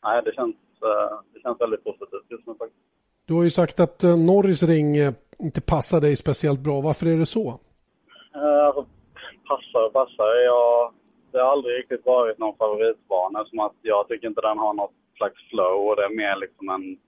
[0.05, 2.81] nej, det känns, eh, det känns väldigt positivt just nu faktiskt.
[3.27, 6.81] Du har ju sagt att eh, Norris ring eh, inte passar dig speciellt bra.
[6.81, 7.61] Varför är det så?
[8.33, 8.87] Alltså,
[9.49, 10.29] passar och passar.
[10.45, 10.93] Jag,
[11.33, 13.45] det har aldrig riktigt varit någon favoritbana.
[13.45, 16.69] Som att jag tycker inte den har något slags flow och det är mer liksom
[16.69, 16.99] en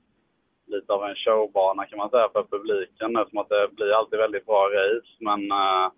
[0.66, 3.16] lite av en showbana kan man säga för publiken.
[3.16, 5.90] eftersom att det blir alltid väldigt bra race men uh,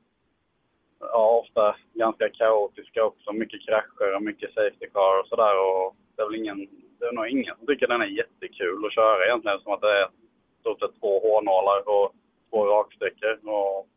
[1.00, 3.32] ja, ofta ganska kaotiska också.
[3.32, 5.54] Mycket krascher och mycket safety car och sådär.
[5.66, 8.94] Och det är väl ingen, det är nog ingen som tycker den är jättekul att
[8.94, 9.56] köra egentligen.
[9.56, 10.08] eftersom att det är
[10.60, 12.12] stort sett två hårnålar och
[12.50, 13.88] två raksträckor och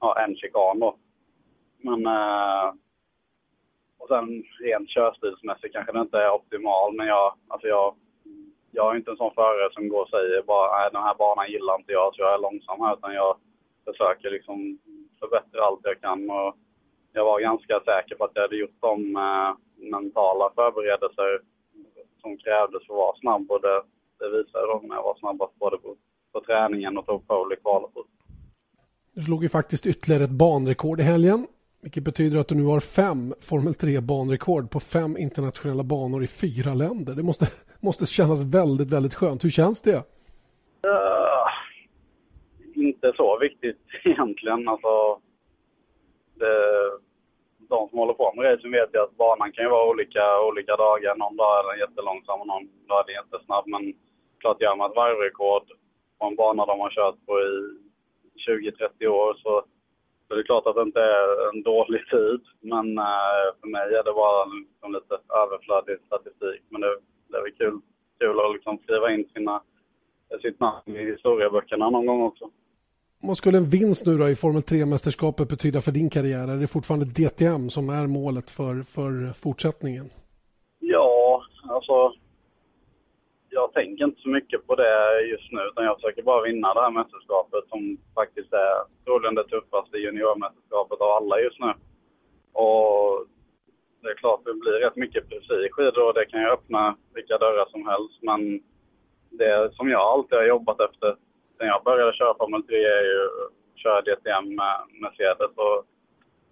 [0.00, 0.96] ja, en chikan då.
[1.78, 2.72] Men eh,
[3.98, 7.94] och sen rent körstilsmässigt kanske det inte är optimal, men jag, alltså jag,
[8.70, 11.50] jag är inte en sån förare som går och säger bara nej den här banan
[11.50, 13.36] gillar inte jag så jag är långsam här, utan jag
[13.84, 14.78] försöker liksom
[15.20, 16.30] förbättra allt jag kan.
[16.30, 16.54] Och
[17.12, 19.50] jag var ganska säker på att jag hade gjort de eh,
[19.94, 21.40] mentala förberedelser
[22.20, 23.50] som krävdes för att vara snabb.
[23.50, 23.82] Och det,
[24.18, 25.96] det visade de när jag var snabbast både på,
[26.32, 27.90] på träningen och tog pole i kvalet.
[29.14, 31.46] Du slog ju faktiskt ytterligare ett banrekord i helgen.
[31.82, 36.74] Vilket betyder att du nu har fem Formel 3-banrekord på fem internationella banor i fyra
[36.74, 37.14] länder.
[37.14, 37.46] Det måste,
[37.80, 39.44] måste kännas väldigt, väldigt skönt.
[39.44, 39.98] Hur känns det?
[40.86, 41.46] Uh,
[42.74, 44.68] inte så viktigt egentligen.
[44.68, 44.94] Alltså,
[46.40, 46.54] det,
[47.68, 50.76] de som håller på med racing vet ju att banan kan ju vara olika, olika
[50.76, 51.16] dagar.
[51.16, 53.64] Någon dag är den jättelångsam och någon dag är den jättesnabb.
[53.66, 53.82] Men
[54.40, 55.66] klart gör man ett varvrekord
[56.18, 57.52] på en bana de har kört på i
[58.48, 59.64] 20-30 år så
[60.30, 63.88] så det är klart att det inte är en dålig tid, men eh, för mig
[63.98, 66.62] är det bara liksom lite överflödig statistik.
[66.68, 66.92] Men det,
[67.28, 67.80] det är väl kul,
[68.20, 69.62] kul att liksom skriva in sina,
[70.42, 72.50] sitt namn i historieböckerna någon gång också.
[73.22, 76.48] Vad skulle en vinst nu då i Formel 3-mästerskapet betyda för din karriär?
[76.48, 80.06] Är det fortfarande DTM som är målet för, för fortsättningen?
[80.78, 82.12] Ja, alltså
[83.74, 86.80] jag tänker inte så mycket på det just nu utan jag försöker bara vinna det
[86.80, 91.72] här mästerskapet som faktiskt är troligen det tuffaste juniormästerskapet av alla just nu.
[92.52, 93.26] Och
[94.02, 97.66] det är klart det blir rätt mycket prestige och det kan ju öppna vilka dörrar
[97.70, 98.60] som helst men
[99.30, 101.16] det som jag alltid har jobbat efter
[101.58, 105.84] sen jag började köra Formel 3 är ju att köra DTM med Mercedes och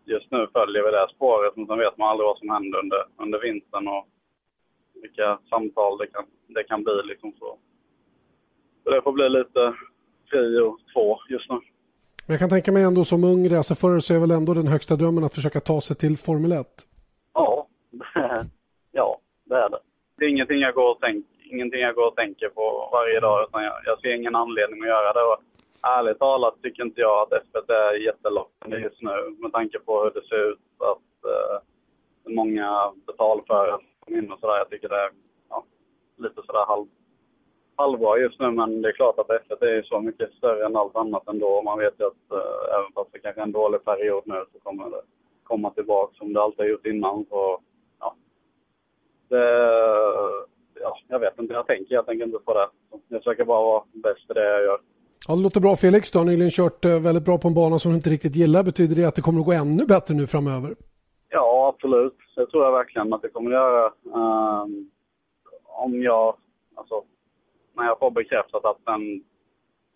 [0.05, 3.05] just nu följer vi det spåret men sen vet man aldrig vad som händer under,
[3.17, 4.09] under vintern och
[5.03, 7.03] vilka samtal det kan, det kan bli.
[7.05, 7.59] Liksom så.
[8.85, 9.75] så det får bli lite
[10.31, 11.59] prio två just nu.
[12.27, 14.97] Men jag kan tänka mig ändå som ung racerförare så är väl ändå den högsta
[14.97, 16.67] drömmen att försöka ta sig till Formel 1?
[17.35, 17.67] Ja,
[18.93, 19.79] ja det är det.
[20.17, 23.47] Det är ingenting jag går och, tänk, ingenting jag går och tänker på varje dag
[23.49, 25.23] utan jag, jag ser ingen anledning att göra det.
[25.33, 25.39] Och
[25.83, 30.11] ärligt talat tycker inte jag att F1 är jättelockande just nu med tanke på hur
[30.11, 30.59] det ser ut.
[30.79, 31.59] Att eh,
[32.35, 34.59] många betalförare kom in och sådär.
[34.59, 35.11] Jag tycker det är
[35.51, 35.65] ja,
[36.17, 36.87] lite sådär halv,
[37.77, 40.97] halvbra just nu, men det är klart att F1 är så mycket större än allt
[40.97, 41.63] annat ändå.
[41.63, 44.59] Man vet ju att äh, även fast det kanske är en dålig period nu så
[44.59, 45.03] kommer det
[45.43, 47.27] komma tillbaka som det alltid har gjort innan.
[47.29, 47.61] Så,
[48.01, 48.17] ja,
[49.29, 49.45] det,
[50.81, 52.69] ja, jag vet inte, jag tänker jag tänker inte på det.
[53.09, 54.79] Jag försöker bara vara bäst i det jag gör.
[55.29, 56.11] Ja, det låter bra Felix.
[56.11, 58.63] Du har nyligen kört eh, väldigt bra på en bana som du inte riktigt gillar.
[58.63, 60.75] Betyder det att det kommer att gå ännu bättre nu framöver?
[61.29, 62.17] Ja, absolut.
[62.39, 63.93] Det tror jag verkligen att det kommer att göra.
[64.03, 64.91] Um,
[65.65, 66.37] om jag,
[66.75, 67.05] alltså,
[67.77, 69.25] när jag får bekräftat att den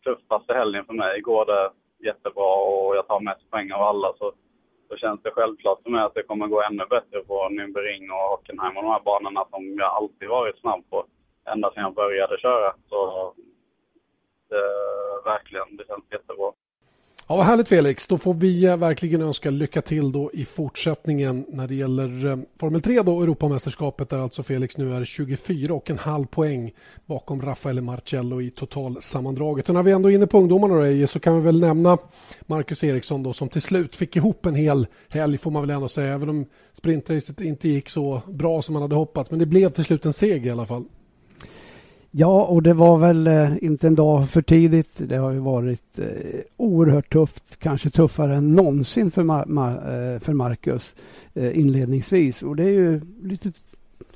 [0.05, 1.71] tuffaste helgen för mig går det
[2.07, 4.33] jättebra och jag tar mest poäng av alla så,
[4.89, 8.31] så känns det självklart för mig att det kommer gå ännu bättre på Nürburgring och
[8.31, 11.07] Hockenheim och de här banorna som jag alltid varit snabb på
[11.45, 12.75] ända sedan jag började köra.
[12.89, 13.33] Så
[14.49, 14.65] det,
[15.25, 16.53] verkligen, det känns jättebra.
[17.29, 18.07] Ja, vad härligt Felix.
[18.07, 22.39] Då får vi eh, verkligen önska lycka till då i fortsättningen när det gäller eh,
[22.61, 26.73] Formel 3 då, Europamästerskapet där alltså Felix nu är 24 och en halv poäng
[27.07, 29.69] bakom Raffaele Marcello i totalsammandraget.
[29.69, 31.99] Och när vi ändå är inne på ungdomarna då, så kan vi väl nämna
[32.47, 35.89] Marcus Eriksson då som till slut fick ihop en hel helg får man väl ändå
[35.89, 39.31] säga, även om sprintracet inte gick så bra som man hade hoppats.
[39.31, 40.85] Men det blev till slut en seger i alla fall.
[42.15, 44.91] Ja, och det var väl eh, inte en dag för tidigt.
[44.97, 46.07] Det har ju varit eh,
[46.57, 50.97] oerhört tufft, kanske tuffare än någonsin för, Mar Mar eh, för Marcus
[51.35, 52.43] eh, inledningsvis.
[52.43, 53.53] Och det är ju lite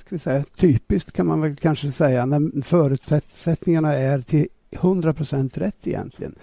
[0.06, 5.58] ska vi säga, typiskt kan man väl kanske säga när förutsättningarna är till 100 procent
[5.58, 6.34] rätt egentligen.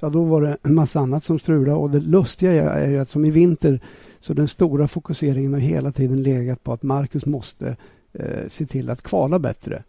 [0.00, 3.10] Ja, då var det en massa annat som strulade och det lustiga är ju att
[3.10, 3.80] som i vinter
[4.20, 7.76] så den stora fokuseringen har hela tiden legat på att Marcus måste
[8.12, 9.82] eh, se till att kvala bättre.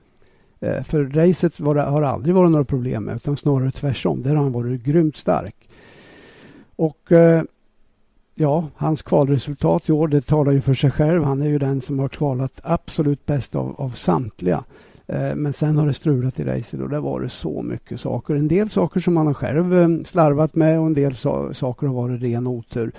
[0.66, 4.22] Eh, för racet var, har aldrig varit några problem med utan snarare tvärtom.
[4.22, 5.70] Där har han varit grymt stark.
[6.76, 7.44] Och eh,
[8.36, 11.24] ja, hans kvalresultat i år det talar ju för sig själv.
[11.24, 14.64] Han är ju den som har kvalat absolut bäst av, av samtliga.
[15.08, 18.36] Eh, men sen har det strulat i racet och det var det så mycket saker.
[18.36, 22.22] En del saker som han har själv slarvat med och en del saker har varit
[22.22, 22.92] ren otur.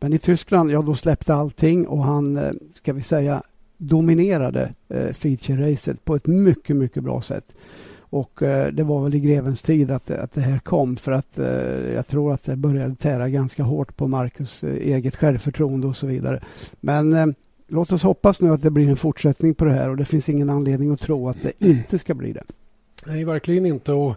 [0.00, 2.40] Men i Tyskland, ja då släppte allting och han,
[2.74, 3.42] ska vi säga,
[3.80, 7.54] dominerade eh, feature-racet på ett mycket, mycket bra sätt.
[7.98, 11.38] Och eh, det var väl i grevens tid att, att det här kom för att
[11.38, 15.96] eh, jag tror att det började tära ganska hårt på Marcus eh, eget självförtroende och
[15.96, 16.42] så vidare.
[16.80, 17.26] Men eh,
[17.68, 20.28] låt oss hoppas nu att det blir en fortsättning på det här och det finns
[20.28, 22.44] ingen anledning att tro att det inte ska bli det.
[23.06, 23.92] Nej, verkligen inte.
[23.92, 24.16] Och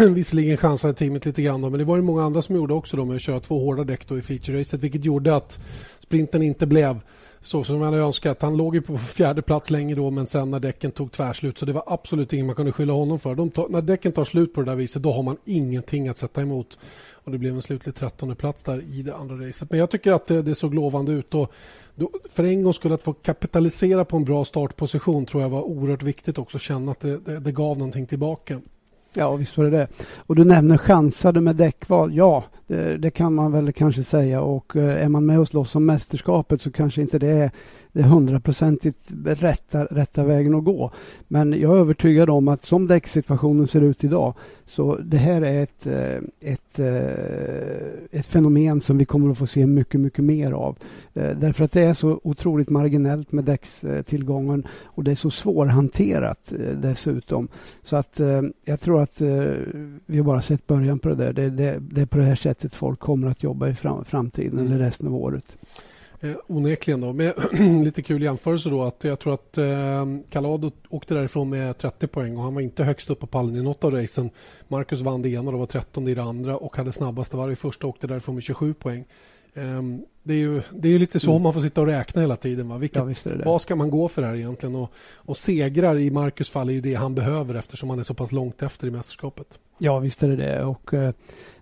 [0.14, 2.96] visserligen chansade teamet lite grann då, men det var det många andra som gjorde också
[2.96, 5.60] då med att köra två hårda däck då i feature-racet vilket gjorde att
[6.00, 7.00] sprinten inte blev
[7.42, 8.42] så som jag hade önskat.
[8.42, 11.66] Han låg ju på fjärde plats länge då men sen när däcken tog tvärslut så
[11.66, 13.34] det var absolut inget man kunde skylla honom för.
[13.34, 16.42] De när däcken tar slut på det där viset då har man ingenting att sätta
[16.42, 16.78] emot.
[17.12, 19.70] Och det blev en slutlig trettonde plats där i det andra racet.
[19.70, 21.52] Men jag tycker att det, det såg lovande ut och
[21.94, 25.62] då, för en gång skulle att få kapitalisera på en bra startposition tror jag var
[25.62, 26.58] oerhört viktigt också.
[26.58, 28.60] Känna att det, det, det gav någonting tillbaka.
[29.14, 29.88] Ja, visst var det det.
[30.16, 32.14] Och du nämner chansade med däckval.
[32.14, 34.40] Ja, det, det, kan man väl kanske säga.
[34.40, 37.50] Och eh, är man med och slåss om mästerskapet så kanske inte det är
[37.92, 40.90] det hundraprocentigt rätta, rätta vägen att gå.
[41.28, 44.34] Men jag är övertygad om att som däcksituationen ser ut idag
[44.66, 49.46] så det här är ett, eh, ett, eh, ett fenomen som vi kommer att få
[49.46, 50.76] se mycket, mycket mer av.
[51.12, 57.48] Därför att det är så otroligt marginellt med däckstillgången och det är så svårhanterat dessutom.
[57.82, 58.20] Så att
[58.64, 61.32] jag tror tror att eh, vi har bara sett början på det där.
[61.32, 64.58] Det, det, det är på det här sättet folk kommer att jobba i fram, framtiden
[64.58, 64.66] mm.
[64.66, 65.56] eller resten av året.
[66.20, 67.00] Eh, onekligen.
[67.00, 67.12] Då.
[67.12, 67.34] Med
[67.84, 72.36] lite kul jämförelse då att jag tror att eh, Calado åkte därifrån med 30 poäng
[72.36, 74.30] och han var inte högst upp på pallen i något av racen.
[74.68, 77.56] Marcus vann det ena och var 13 i det andra och hade snabbaste varv i
[77.56, 79.04] första och åkte därifrån med 27 poäng.
[79.54, 79.82] Eh,
[80.22, 81.42] det är ju det är lite så mm.
[81.42, 82.68] man får sitta och räkna hela tiden.
[82.68, 82.78] Va?
[82.78, 84.74] Vilket, ja, vad ska man gå för här egentligen?
[84.74, 88.14] Och, och segrar i Marcus fall är ju det han behöver eftersom han är så
[88.14, 89.58] pass långt efter i mästerskapet.
[89.78, 90.64] Ja, visst är det det.
[90.64, 91.12] Och, eh,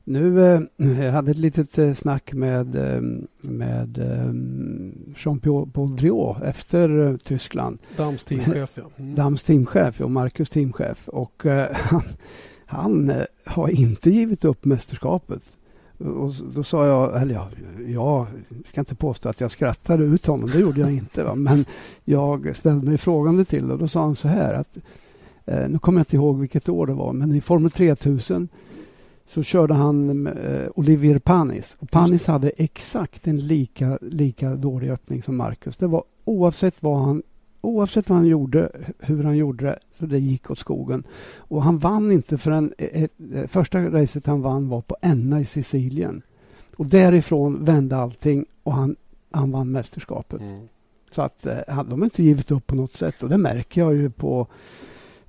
[0.04, 3.02] nu eh, jag hade ett litet eh, snack med, eh,
[3.40, 4.32] med eh,
[5.16, 7.78] Jean-Paul Driot efter eh, Tyskland.
[7.96, 8.82] Dams teamchef, ja.
[8.96, 9.14] Mm.
[9.14, 11.08] Dams teamchef och Marcus teamchef.
[11.08, 12.02] Och, han,
[12.66, 13.12] han
[13.44, 15.42] har inte givit upp mästerskapet.
[15.98, 17.48] Och då sa jag, eller ja,
[17.86, 18.26] jag
[18.66, 21.24] ska inte påstå att jag skrattade ut honom, det gjorde jag inte.
[21.24, 21.34] Va?
[21.34, 21.64] Men
[22.04, 24.78] jag ställde mig frågande till det och då sa han så här att
[25.46, 28.48] eh, nu kommer jag inte ihåg vilket år det var, men i Formel 3000
[29.26, 31.76] så körde han eh, Olivier Panis.
[31.78, 35.76] Och Panis hade exakt en lika, lika dålig öppning som Marcus.
[35.76, 37.22] Det var oavsett vad han
[37.60, 41.02] oavsett vad han gjorde, hur han gjorde det, så det gick åt skogen.
[41.36, 42.72] Och han vann inte förrän...
[42.78, 46.22] Ett, ett, första racet han vann var på Enna i Sicilien.
[46.76, 48.96] Och därifrån vände allting och han,
[49.30, 50.40] han vann mästerskapet.
[50.40, 50.68] Mm.
[51.10, 53.94] Så att eh, de har inte givit upp på något sätt och det märker jag
[53.94, 54.46] ju på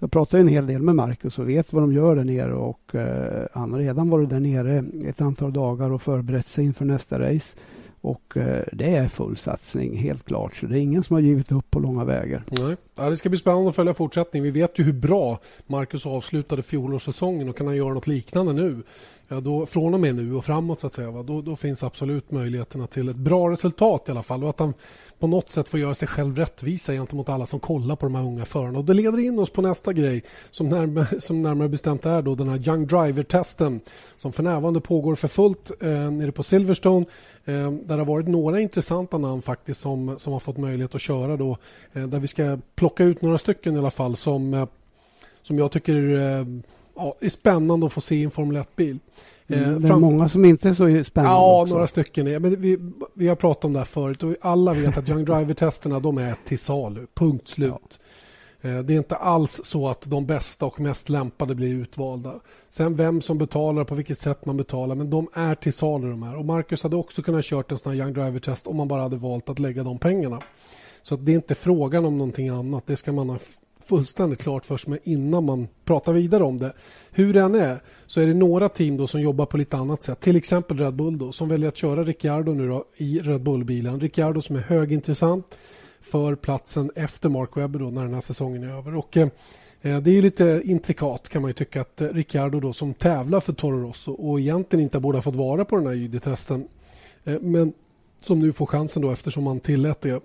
[0.01, 2.95] jag pratar en hel del med Marcus och vet vad de gör där nere och
[2.95, 7.19] eh, han har redan varit där nere ett antal dagar och förberett sig inför nästa
[7.19, 7.57] race.
[8.01, 10.55] Och eh, det är full satsning, helt klart.
[10.55, 12.43] Så det är ingen som har givit upp på långa vägar.
[12.47, 12.75] Nej.
[12.95, 14.43] Ja, det ska bli spännande att följa fortsättningen.
[14.43, 18.83] Vi vet ju hur bra Marcus avslutade fjolårssäsongen och kan han göra något liknande nu?
[19.31, 21.23] Ja, då, från och med nu och framåt så att säga, va?
[21.23, 24.73] Då, då finns absolut möjligheterna till ett bra resultat i alla fall och att han
[25.19, 28.23] på något sätt får göra sig själv rättvisa gentemot alla som kollar på de här
[28.23, 28.79] unga förarna.
[28.79, 32.35] Och det leder in oss på nästa grej som, närmare, som närmare bestämt är då
[32.35, 33.79] den här Young Driver-testen
[34.17, 37.05] som för närvarande pågår för fullt eh, nere på Silverstone.
[37.45, 41.01] Eh, där det har varit några intressanta namn faktiskt som, som har fått möjlighet att
[41.01, 41.57] köra då.
[41.93, 44.67] Eh, där vi ska plocka ut några stycken i alla fall som, eh,
[45.41, 46.45] som jag tycker eh,
[46.99, 48.99] ja, är spännande att få se en Formel 1-bil.
[49.47, 51.73] Mm, eh, det är många som inte är så spännande Ja, också.
[51.73, 52.39] några stycken är.
[52.39, 52.77] Men vi,
[53.13, 56.35] vi har pratat om det här förut och alla vet att Young Driver-testerna de är
[56.45, 57.07] till salu.
[57.13, 57.71] Punkt slut.
[57.71, 58.69] Ja.
[58.69, 62.33] Eh, det är inte alls så att de bästa och mest lämpade blir utvalda.
[62.69, 66.23] Sen vem som betalar, på vilket sätt man betalar, men de är till salu de
[66.23, 66.37] här.
[66.37, 69.17] Och Marcus hade också kunnat kört en sån här Young Driver-test om man bara hade
[69.17, 70.41] valt att lägga de pengarna.
[71.01, 72.87] Så det är inte frågan om någonting annat.
[72.87, 73.37] Det ska man ha
[73.89, 76.73] fullständigt klart för mig innan man pratar vidare om det.
[77.11, 80.03] Hur det än är så är det några team då som jobbar på lite annat
[80.03, 80.19] sätt.
[80.19, 83.99] Till exempel Red Bull då, som väljer att köra Ricciardo nu då, i Red Bull-bilen.
[83.99, 85.45] Ricciardo som är högintressant
[86.01, 88.97] för platsen efter Mark Webber då, när den här säsongen är över.
[88.97, 89.29] Och, eh,
[89.81, 93.53] det är lite intrikat kan man ju tycka att eh, Ricciardo då som tävlar för
[93.53, 96.67] Toro Rosso och egentligen inte borde ha fått vara på den här ID-testen
[97.25, 97.73] eh, men
[98.21, 100.23] som nu får chansen då eftersom man tillät det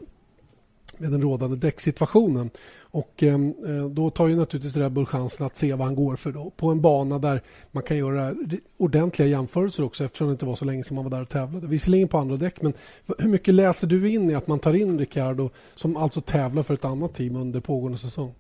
[0.99, 2.51] med den rådande däcksituationen.
[2.95, 6.17] Och, eh, eh, då tar ju naturligtvis Red Bull chansen att se vad han går
[6.17, 8.35] för då, på en bana där man kan göra
[8.77, 11.67] ordentliga jämförelser också eftersom det inte var så länge som man var där och tävlade.
[11.67, 12.73] Visserligen på andra däck, men
[13.19, 16.75] hur mycket läser du in i att man tar in Ricciardo som alltså tävlar för
[16.75, 18.35] ett annat team under pågående säsong?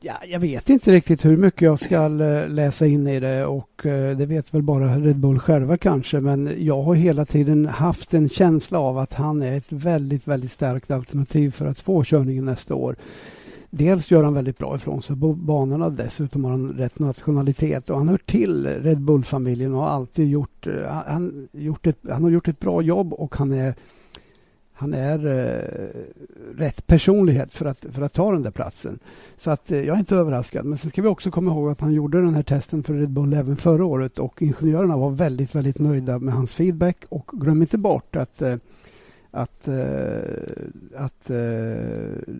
[0.00, 3.86] Ja, jag vet inte riktigt hur mycket jag ska eh, läsa in i det och
[3.86, 6.20] eh, det vet väl bara Red Bull själva kanske.
[6.20, 10.52] Men jag har hela tiden haft en känsla av att han är ett väldigt, väldigt
[10.52, 12.96] starkt alternativ för att få körningen nästa år.
[13.78, 15.90] Dels gör han väldigt bra ifrån sig på banorna.
[15.90, 20.66] Dessutom har han rätt nationalitet och han hör till Red Bull-familjen och har alltid gjort,
[20.66, 23.74] eh, han, gjort ett, han har gjort ett bra jobb och han är
[24.78, 25.88] han är eh,
[26.58, 28.98] rätt personlighet för att, för att ta den där platsen.
[29.36, 30.64] Så att eh, jag är inte överraskad.
[30.64, 33.10] Men sen ska vi också komma ihåg att han gjorde den här testen för Red
[33.10, 37.62] Bull även förra året och ingenjörerna var väldigt, väldigt nöjda med hans feedback och glöm
[37.62, 38.56] inte bort att eh,
[39.36, 40.18] att, eh,
[40.96, 42.34] att eh,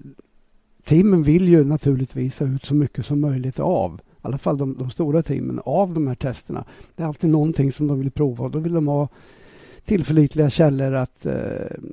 [0.86, 4.78] teamen vill ju naturligtvis ha ut så mycket som möjligt av i alla fall de,
[4.78, 6.64] de stora teamen av de här testerna.
[6.96, 9.08] Det är alltid någonting som de vill prova och då vill de ha
[9.82, 11.34] tillförlitliga källor att eh,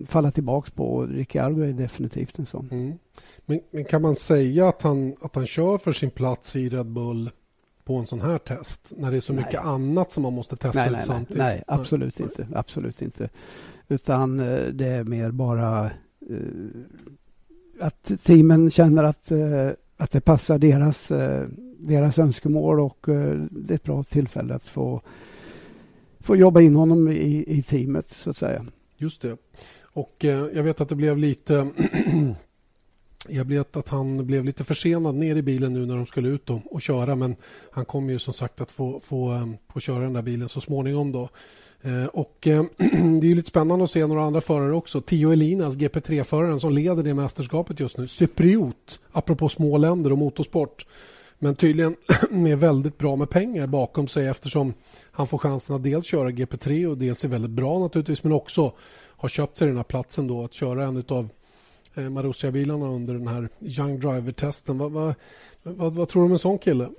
[0.08, 0.93] falla tillbaka på.
[0.93, 2.69] Och Ricciardo är definitivt en sån.
[2.71, 2.93] Mm.
[3.45, 6.88] Men, men, kan man säga att han, att han kör för sin plats i Red
[6.88, 7.29] Bull
[7.84, 9.43] på en sån här test när det är så nej.
[9.43, 11.38] mycket annat som man måste testa nej, nej, samtidigt?
[11.38, 12.47] Nej, nej absolut inte.
[12.53, 13.29] Absolut inte.
[13.88, 15.91] Utan eh, det är mer bara
[16.29, 16.67] uh,
[17.83, 23.73] att teamen känner att, eh, att det passar deras, eh, deras önskemål och eh, det
[23.73, 25.01] är ett bra tillfälle att få
[26.19, 28.65] få jobba in honom i, i teamet så att säga.
[28.97, 29.37] Just det.
[29.93, 31.67] Och eh, jag vet att det blev lite
[33.29, 36.49] jag vet att han blev lite försenad ner i bilen nu när de skulle ut
[36.49, 37.35] och, och köra men
[37.71, 41.11] han kommer ju som sagt att få, få, få köra den där bilen så småningom.
[41.11, 41.29] Då.
[41.85, 42.63] Eh, och eh,
[43.21, 45.01] Det är lite spännande att se några andra förare också.
[45.01, 48.07] Tio Elinas, GP3-föraren som leder det mästerskapet just nu.
[48.07, 50.85] Cypriot, apropå små länder och motorsport.
[51.39, 51.95] Men tydligen
[52.29, 54.73] med väldigt bra med pengar bakom sig eftersom
[55.11, 58.73] han får chansen att dels köra GP3 och dels är väldigt bra naturligtvis men också
[59.17, 61.29] har köpt sig den här platsen då att köra en av
[61.95, 64.77] eh, Marussia-bilarna under den här Young Driver-testen.
[64.77, 65.15] Vad, vad,
[65.63, 66.89] vad, vad tror du om en sån kille?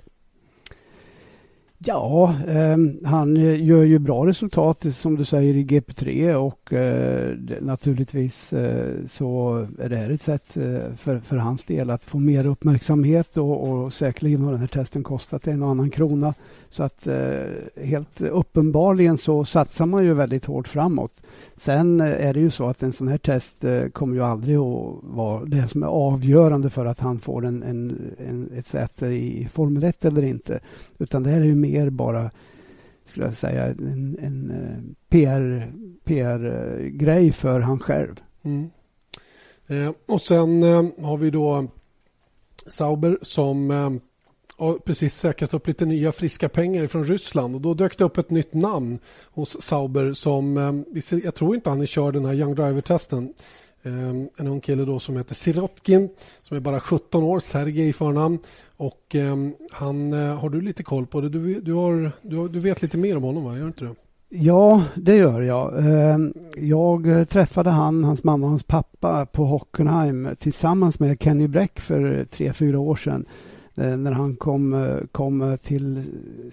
[1.77, 3.35] Ja, ehm, eh, han
[3.65, 9.89] gör ju bra resultat som du säger i GP3 och eh, naturligtvis eh, så är
[9.89, 13.93] det här ett sätt eh, för, för hans del att få mer uppmärksamhet och, och
[13.93, 16.33] säkerligen har den här testen kostat en och annan krona.
[16.69, 21.13] Så att eh, helt uppenbarligen så satsar man ju väldigt hårt framåt.
[21.57, 25.03] Sen är det ju så att en sån här test eh, kommer ju aldrig att
[25.03, 29.47] vara det som är avgörande för att han får en, en, en ett säte i
[29.51, 30.59] Formel 1 eller inte.
[30.97, 32.31] Utan det här är ju mer bara
[33.05, 35.71] skulle jag säga en, en eh, PR,
[36.03, 38.21] PR-grej för han själv.
[38.43, 38.69] Mm.
[39.67, 41.67] Eh, och sen eh, har vi då
[42.67, 43.89] Sauber som eh,
[44.57, 48.17] har precis säkrat upp lite nya friska pengar från Ryssland och då dök det upp
[48.17, 52.33] ett nytt namn hos Sauber som, eh, jag tror inte han är körd den här
[52.33, 53.33] Young Driver-testen.
[53.83, 56.09] Eh, en ung kille då som heter Sirotkin
[56.41, 58.39] som är bara 17 år, Sergej i förnamn.
[58.77, 59.35] Och eh,
[59.71, 61.29] han har du lite koll på det.
[61.29, 63.57] Du, du, har, du, du vet lite mer om honom, va?
[63.57, 63.95] Gör inte det?
[64.29, 65.73] Ja, det gör jag.
[66.55, 72.25] Jag träffade han, hans mamma och hans pappa på Hockenheim tillsammans med Kenny Bräck för
[72.31, 73.25] tre, fyra år sedan.
[73.77, 76.03] Eh, när han kom, eh, kom eh, till,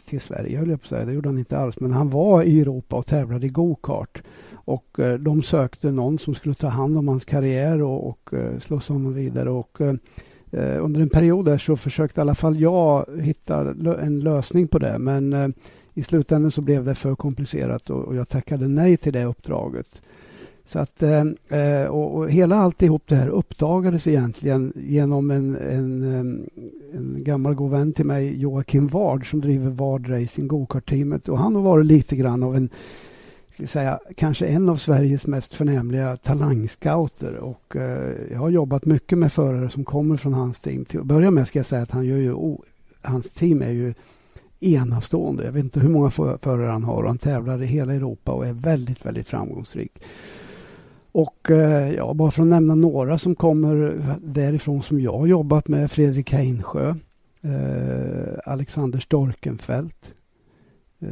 [0.04, 1.04] till Sverige, höll jag på att säga.
[1.04, 1.80] Det gjorde han inte alls.
[1.80, 4.22] Men han var i Europa och tävlade i gokart.
[4.64, 8.30] Och de sökte någon som skulle ta hand om hans karriär och, och
[8.60, 9.50] slussa honom vidare.
[9.50, 9.78] Och,
[10.80, 14.98] under en period där så försökte i alla fall jag hitta en lösning på det.
[14.98, 15.54] Men
[15.94, 20.02] i slutändan så blev det för komplicerat och jag tackade nej till det uppdraget.
[20.66, 26.02] Så att, eh, eh, och, och, hela alltihop det här uppdagades egentligen genom en, en,
[26.02, 31.28] eh, en gammal god vän till mig, Joakim Ward, som driver Ward Racing Gokart-teamet.
[31.28, 32.68] Och han har varit lite grann av en,
[33.54, 37.34] ska säga, kanske en av Sveriges mest förnämliga talangscouter.
[37.34, 40.84] Och eh, jag har jobbat mycket med förare som kommer från hans team.
[40.84, 42.60] Till att börja med ska jag säga att han gör ju, oh,
[43.02, 43.94] hans team är ju
[44.60, 45.44] enastående.
[45.44, 48.46] Jag vet inte hur många förare han har och han tävlar i hela Europa och
[48.46, 49.92] är väldigt, väldigt framgångsrik.
[51.12, 55.68] Och eh, ja, bara för att nämna några som kommer därifrån som jag har jobbat
[55.68, 55.90] med.
[55.90, 56.94] Fredrik Heinsjö,
[57.42, 60.14] eh, Alexander Storkenfeldt,
[61.00, 61.08] eh,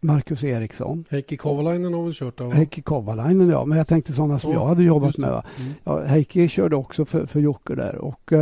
[0.00, 1.04] Marcus Eriksson.
[1.10, 2.40] Heikki Kovalainen har väl kört?
[2.40, 2.52] Av?
[2.52, 3.64] Heikki Kovalainen, ja.
[3.64, 5.30] Men jag tänkte sådana som oh, jag hade jobbat med.
[5.30, 5.72] Mm.
[5.84, 7.96] Ja, Heikki körde också för, för Jocke där.
[7.96, 8.32] Och,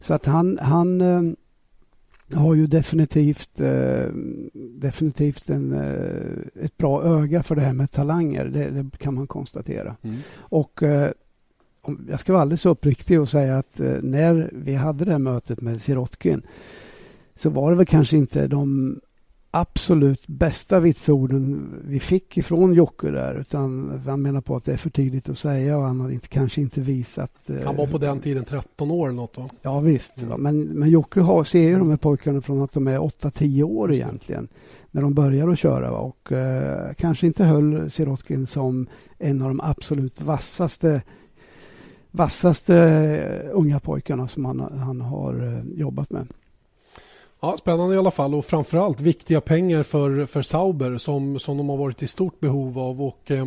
[0.00, 1.02] så att han, han
[2.32, 4.06] har ju definitivt, eh,
[4.54, 8.44] definitivt en, eh, ett bra öga för det här med talanger.
[8.44, 9.96] Det, det kan man konstatera.
[10.02, 10.16] Mm.
[10.38, 11.10] Och eh,
[12.08, 15.60] jag ska vara alldeles uppriktig och säga att eh, när vi hade det här mötet
[15.60, 16.42] med Sirotkin
[17.36, 19.00] så var det väl kanske inte de
[19.60, 23.34] absolut bästa vitsorden vi fick ifrån Jocke där.
[23.34, 26.28] Utan han menar på att det är för tidigt att säga och han har inte,
[26.28, 27.50] kanske inte visat...
[27.50, 29.46] Eh, han var på den tiden 13 år eller något va?
[29.62, 30.22] Ja visst.
[30.22, 30.40] Mm.
[30.40, 33.92] Men, men Jocke har, ser ju de här pojkarna från att de är 8-10 år
[33.92, 34.48] egentligen.
[34.90, 35.98] När de börjar att köra va?
[35.98, 38.86] och eh, kanske inte höll Sirotkin som
[39.18, 41.02] en av de absolut vassaste
[42.10, 46.26] vassaste eh, unga pojkarna som han, han har eh, jobbat med.
[47.40, 51.68] Ja, spännande i alla fall och framförallt viktiga pengar för, för Sauber som, som de
[51.68, 53.02] har varit i stort behov av.
[53.02, 53.46] Och, eh,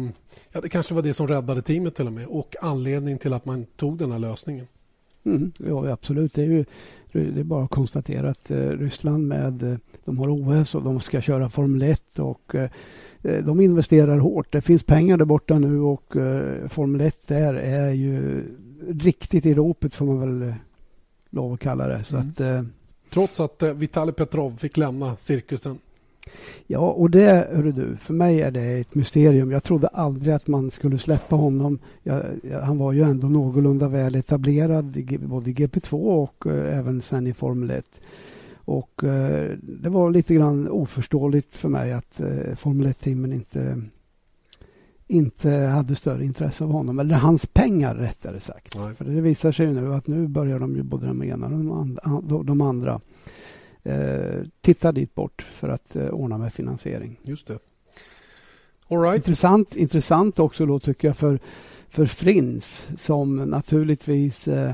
[0.51, 3.45] ja, det kanske var det som räddade teamet till och med och anledning till att
[3.45, 4.67] man tog den här lösningen.
[5.23, 6.33] Mm, ja, absolut.
[6.33, 6.65] Det är, ju,
[7.11, 10.99] det är bara att konstatera att eh, Ryssland med, eh, de har OS och de
[10.99, 12.69] ska köra Formel 1 och eh,
[13.21, 14.51] eh, de investerar hårt.
[14.51, 18.43] Det finns pengar där borta nu och eh, Formel 1 där är ju
[18.89, 20.53] riktigt i ropet får man väl
[21.29, 22.03] lov att kalla det.
[22.03, 22.27] Så mm.
[22.27, 22.41] att,
[23.09, 25.79] Trots att eh, Vitali Petrov fick lämna cirkusen.
[26.67, 29.51] Ja, och det, hörru du, för mig är det ett mysterium.
[29.51, 31.79] Jag trodde aldrig att man skulle släppa honom.
[32.03, 37.01] Jag, jag, han var ju ändå någorlunda väl etablerad i både GP2 och uh, även
[37.01, 38.01] sen i Formel 1.
[38.55, 43.81] Och uh, det var lite grann oförståeligt för mig att uh, Formel 1-teamen inte
[45.09, 48.77] inte hade större intresse av honom, eller hans pengar rättare sagt.
[48.77, 48.93] Nej.
[48.93, 51.71] För det visar sig nu att nu börjar de ju både de ena och de
[52.03, 53.01] andra, de andra
[53.83, 57.19] eh, titta dit bort för att eh, ordna med finansiering.
[57.23, 57.59] Just det.
[58.87, 59.17] All right.
[59.17, 61.39] Intressant, intressant också då tycker jag för,
[61.89, 64.73] för Frins som naturligtvis eh,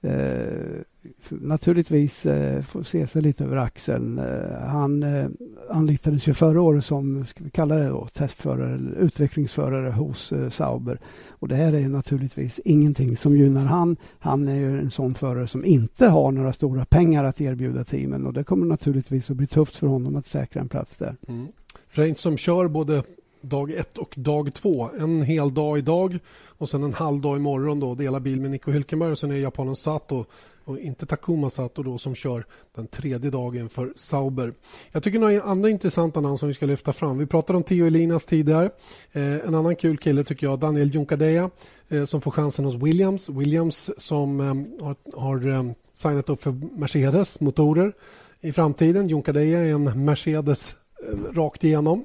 [0.00, 0.80] eh,
[1.28, 4.18] naturligtvis eh, får se sig lite över axeln.
[4.18, 5.26] Eh, han eh,
[5.70, 10.48] anlitades ju förra året som ska vi kalla det då, testförare eller utvecklingsförare hos eh,
[10.48, 11.00] Sauber.
[11.30, 13.96] Och det här är naturligtvis ingenting som gynnar han.
[14.18, 18.26] Han är ju en sån förare som inte har några stora pengar att erbjuda teamen
[18.26, 21.16] och det kommer naturligtvis att bli tufft för honom att säkra en plats där.
[21.28, 21.46] Mm.
[21.88, 23.02] Frins som kör både
[23.44, 24.90] dag ett och dag två.
[24.98, 28.70] En hel dag idag och sen en halv dag imorgon då dela bil med Nico
[28.70, 30.24] Hülkenberg och sen är japanen Sato
[30.64, 34.54] och inte Takuma Sato då som kör den tredje dagen för Sauber.
[34.92, 37.18] Jag tycker några andra intressanta namn som vi ska lyfta fram.
[37.18, 38.70] Vi pratade om Theo Elinas tidigare.
[39.12, 41.50] Eh, en annan kul kille tycker jag, Daniel Junkadeja
[41.88, 43.28] eh, som får chansen hos Williams.
[43.28, 47.92] Williams som eh, har, har eh, signat upp för Mercedes motorer
[48.40, 49.08] i framtiden.
[49.08, 50.74] Junkadeja är en Mercedes
[51.08, 52.04] eh, rakt igenom.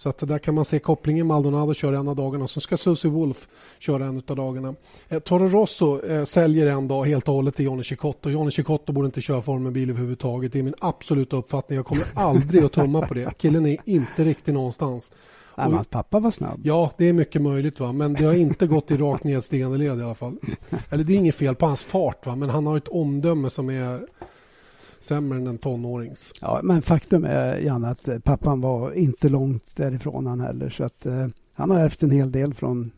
[0.00, 1.26] Så att där kan man se kopplingen.
[1.26, 3.48] Maldonado kör en av dagarna och så ska Susie Wolf
[3.78, 4.74] köra en av dagarna.
[5.08, 8.30] Eh, Toro Rosso eh, säljer en dag helt och hållet till Johnny Cicotto.
[8.30, 10.52] Johnny Cicotto borde inte köra Formel överhuvudtaget.
[10.52, 11.76] Det är min absoluta uppfattning.
[11.76, 13.38] Jag kommer aldrig att tumma på det.
[13.38, 15.12] Killen är inte riktig någonstans.
[15.56, 16.60] Ja, men pappa var snabb.
[16.64, 17.80] Ja, det är mycket möjligt.
[17.80, 20.36] va Men det har inte gått i rakt nedstigande led i alla fall.
[20.90, 22.36] Eller det är inget fel på hans fart, va?
[22.36, 24.00] men han har ett omdöme som är
[25.00, 26.32] sämre än en tonårings.
[26.40, 30.70] Ja, men faktum är Janne att eh, pappan var inte långt därifrån han heller.
[30.70, 32.90] Så att, eh, han har ärvt en hel del från,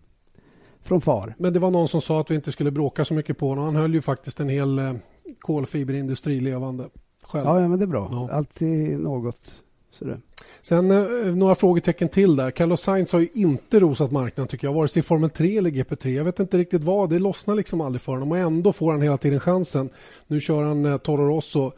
[0.82, 1.34] från far.
[1.38, 3.64] Men det var någon som sa att vi inte skulle bråka så mycket på honom.
[3.64, 4.92] Han höll ju faktiskt en hel eh,
[5.38, 6.84] kolfiberindustri levande.
[7.22, 7.46] Själv.
[7.46, 8.10] Ja, ja, men det är bra.
[8.12, 8.30] Ja.
[8.32, 9.62] Alltid något.
[9.92, 10.18] Så det.
[10.62, 12.50] Sen eh, några frågetecken till där.
[12.50, 15.70] Carlos Sainz har ju inte rosat marknaden tycker jag, vare sig i Formel 3 eller
[15.70, 16.08] GP3.
[16.08, 19.02] Jag vet inte riktigt vad, det lossnar liksom aldrig för honom och ändå får han
[19.02, 19.90] hela tiden chansen.
[20.26, 21.72] Nu kör han eh, Toro Rosso.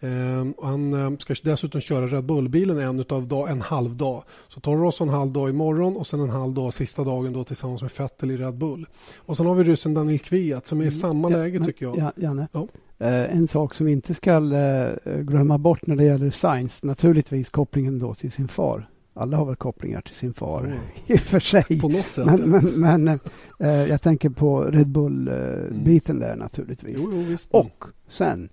[0.00, 4.22] Eh, han eh, ska dessutom köra Red Bull-bilen en, utav dag, en halv dag.
[4.48, 7.44] Så Toro Rosso en halv dag imorgon och sen en halv dag sista dagen då
[7.44, 8.86] tillsammans med Vettel i Red Bull.
[9.16, 11.00] Och sen har vi ryssen Daniel Kviat som är i mm.
[11.00, 11.98] samma ja, läge men, tycker jag.
[11.98, 12.48] Ja, Janne.
[12.52, 12.66] Ja.
[12.98, 17.48] Eh, en sak som vi inte ska eh, glömma bort när det gäller Science, naturligtvis
[17.48, 18.88] kopplingen då till sin far.
[19.14, 20.78] Alla har väl kopplingar till sin far mm.
[21.06, 21.80] i och för sig.
[21.80, 22.26] På något sätt.
[22.26, 22.64] Men, men,
[23.04, 23.20] men
[23.58, 26.28] eh, jag tänker på Red Bull-biten mm.
[26.28, 26.96] där naturligtvis.
[26.98, 28.48] Jo, jo, och sen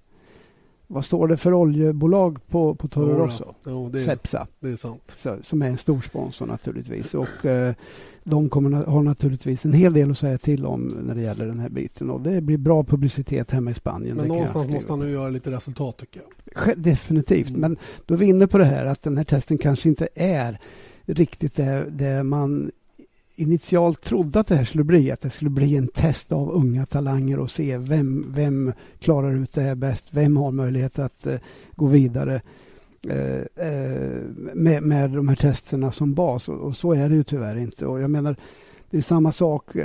[0.87, 3.53] vad står det för oljebolag på, på Toro Rosso?
[3.91, 4.47] Det, Cepsa.
[4.59, 5.13] Det är sant.
[5.15, 7.13] Så, som är en stor sponsor naturligtvis.
[7.13, 7.73] Och eh,
[8.23, 11.59] de kommer ha naturligtvis en hel del att säga till om när det gäller den
[11.59, 12.09] här biten.
[12.09, 14.17] Och det blir bra publicitet hemma i Spanien.
[14.17, 16.77] Men någonstans måste han nu göra lite resultat tycker jag.
[16.77, 17.49] Definitivt.
[17.49, 17.61] Mm.
[17.61, 20.59] Men då är vi inne på det här att den här testen kanske inte är
[21.05, 22.71] riktigt det, det man
[23.37, 25.11] initialt trodde att det här skulle bli.
[25.11, 29.53] Att det skulle bli en test av unga talanger och se vem, vem klarar ut
[29.53, 30.07] det här bäst.
[30.11, 31.35] Vem har möjlighet att uh,
[31.75, 32.41] gå vidare
[33.05, 34.21] uh, uh,
[34.53, 36.49] med, med de här testerna som bas.
[36.49, 37.85] Och, och, så är det ju tyvärr inte.
[37.85, 38.35] Och jag menar,
[38.89, 39.75] det är samma sak.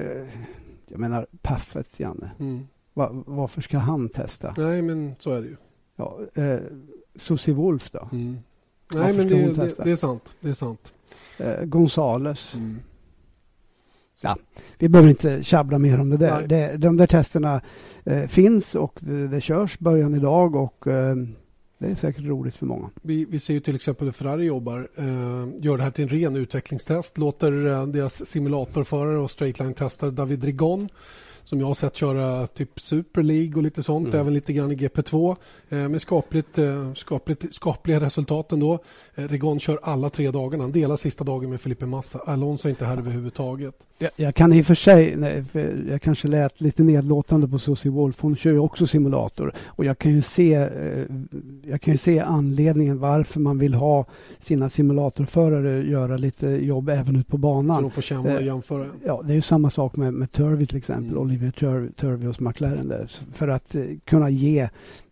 [0.89, 2.31] jag menar Paffet, Janne.
[2.39, 2.67] Mm.
[2.95, 4.55] Va, varför ska han testa?
[4.57, 5.57] Nej, men så är det ju.
[5.97, 6.59] Ja, eh,
[7.15, 8.09] Susie Wolf då?
[8.13, 8.39] Mm.
[8.95, 10.37] Nej, men det, det, det, är sant.
[10.41, 10.95] Det är sant.
[11.39, 12.55] Eh, Gonzales.
[12.55, 12.79] Mm.
[14.23, 14.37] Ja,
[14.79, 16.47] vi behöver inte tjabbla mer om det där.
[16.47, 17.61] Det, de där testerna
[18.05, 21.15] eh, finns och det, det körs början idag och eh,
[21.79, 22.91] det är säkert roligt för många.
[23.03, 24.89] Vi, vi ser ju till exempel hur Ferrari jobbar.
[24.97, 27.19] Eh, gör det här till en ren utvecklingstest.
[27.19, 30.89] Låter eh, deras simulatorförare och straightline-testare David Rigon
[31.45, 34.21] som jag har sett köra typ Super League och lite sånt, mm.
[34.21, 35.37] även lite grann i GP2
[35.69, 38.79] eh, med skapligt, eh, skapligt, skapliga resultat ändå.
[39.15, 40.65] Eh, Regon kör alla tre dagarna.
[40.65, 42.19] Han delar sista dagen med Felipe Massa.
[42.19, 43.75] Alonso är inte här överhuvudtaget.
[43.99, 47.59] Jag, jag kan i och för sig, nej, för jag kanske lät lite nedlåtande på
[47.59, 48.21] Susie Wolf.
[48.21, 51.05] Hon kör ju också simulator och jag kan ju se, eh,
[51.67, 54.05] jag kan ju se anledningen varför man vill ha
[54.41, 57.77] sina simulatorförare göra lite jobb även ute på banan.
[57.77, 58.87] Så de får känna och eh, jämföra?
[59.05, 61.17] Ja, det är ju samma sak med, med Turvey till exempel.
[61.17, 61.32] Mm.
[61.33, 64.61] Oliver Turvey hos McLaren där, för att eh, kunna ge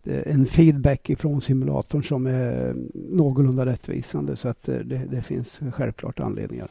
[0.03, 4.35] eh, en feedback ifrån simulatorn som är någorlunda rättvisande.
[4.35, 6.67] Så att eh, det, det finns självklart anledningar.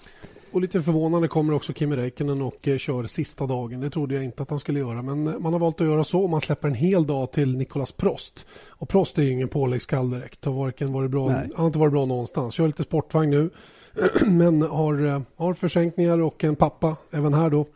[0.52, 3.80] Och lite förvånande kommer också Kimi Räikkönen och kör sista dagen.
[3.80, 5.02] Det trodde jag inte att han skulle göra.
[5.02, 6.28] Men man har valt att göra så.
[6.28, 8.46] Man släpper en hel dag till Nicolas Prost.
[8.68, 10.44] Och Prost är ju ingen påläggskall direkt.
[10.44, 12.54] Har varken varit bra, han har inte varit bra någonstans.
[12.54, 13.50] Kör lite sportvagn nu.
[14.26, 17.66] Men har, har försänkningar och en pappa även här då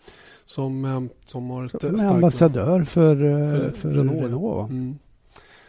[0.44, 2.02] som, eh, som har ett starkt...
[2.02, 4.22] ambassadör för, för, för Renault.
[4.22, 4.98] Renault mm.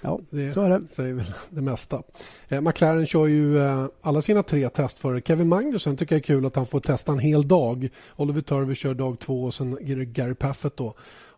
[0.05, 0.87] Ja, det så är det.
[0.87, 2.03] säger väl det mesta.
[2.47, 5.21] Eh, McLaren kör ju eh, alla sina tre testförare.
[5.21, 7.89] Kevin Magnussen tycker jag är kul att han får testa en hel dag.
[8.15, 10.93] Oliver Turvey kör dag två och sen är det Gary Paffett då.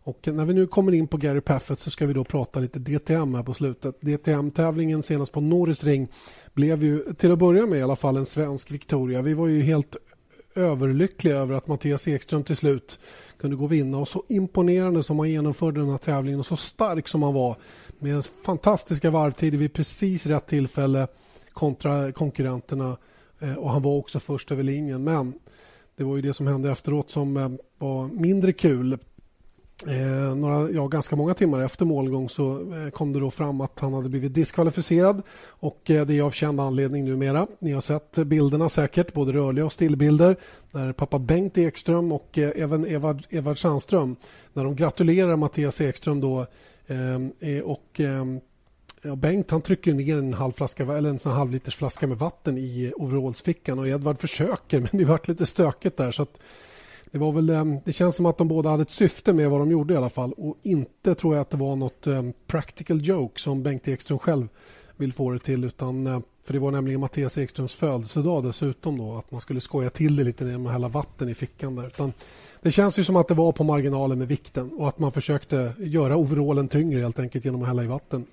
[0.08, 2.78] Och när vi nu kommer in på Gary Paffett så ska vi då prata lite
[2.78, 4.00] DTM här på slutet.
[4.00, 6.08] DTM-tävlingen senast på Norris Ring
[6.54, 9.22] blev ju till att börja med i alla fall en svensk Victoria.
[9.22, 9.96] Vi var ju helt
[10.58, 12.98] överlyckliga över att Mattias Ekström till slut
[13.38, 13.98] kunde gå och vinna.
[13.98, 17.56] Och så imponerande som han genomförde den här tävlingen och så stark som han var
[17.98, 21.06] med fantastiska varvtider vid precis rätt tillfälle
[21.52, 22.96] kontra konkurrenterna.
[23.38, 25.04] Eh, och han var också först över linjen.
[25.04, 25.32] Men
[25.96, 28.98] det var ju det som hände efteråt som eh, var mindre kul.
[29.86, 33.80] Eh, några, ja, ganska många timmar efter målgång så eh, kom det då fram att
[33.80, 35.22] han hade blivit diskvalificerad.
[35.48, 37.46] Och eh, det är av känd anledning numera.
[37.58, 40.36] Ni har sett bilderna säkert, både rörliga och stillbilder
[40.72, 44.16] där pappa Bengt Ekström och eh, även Evard, Evard Sandström
[44.52, 46.46] när de gratulerar Mattias Ekström då
[46.86, 48.24] eh, eh och eh,
[49.02, 52.58] Ja, Bengt han trycker ner en, halv flaska, eller en sån halvliters flaska med vatten
[52.58, 53.78] i eh, overallsfickan.
[53.78, 56.12] Och Edvard försöker men det vart lite stökigt där.
[56.12, 56.40] Så att
[57.12, 59.60] det, var väl, ehm, det känns som att de båda hade ett syfte med vad
[59.60, 63.00] de gjorde i alla fall och inte tror jag att det var något ehm, practical
[63.02, 64.48] joke som Bengt Ekström själv
[64.96, 69.16] vill få det till utan ehm, för det var nämligen Mattias Ekströms födelsedag dessutom då
[69.16, 72.12] att man skulle skoja till det lite genom att hälla vatten i fickan där utan
[72.62, 75.72] det känns ju som att det var på marginalen med vikten och att man försökte
[75.78, 78.26] göra overallen tyngre helt enkelt genom att hälla i vatten.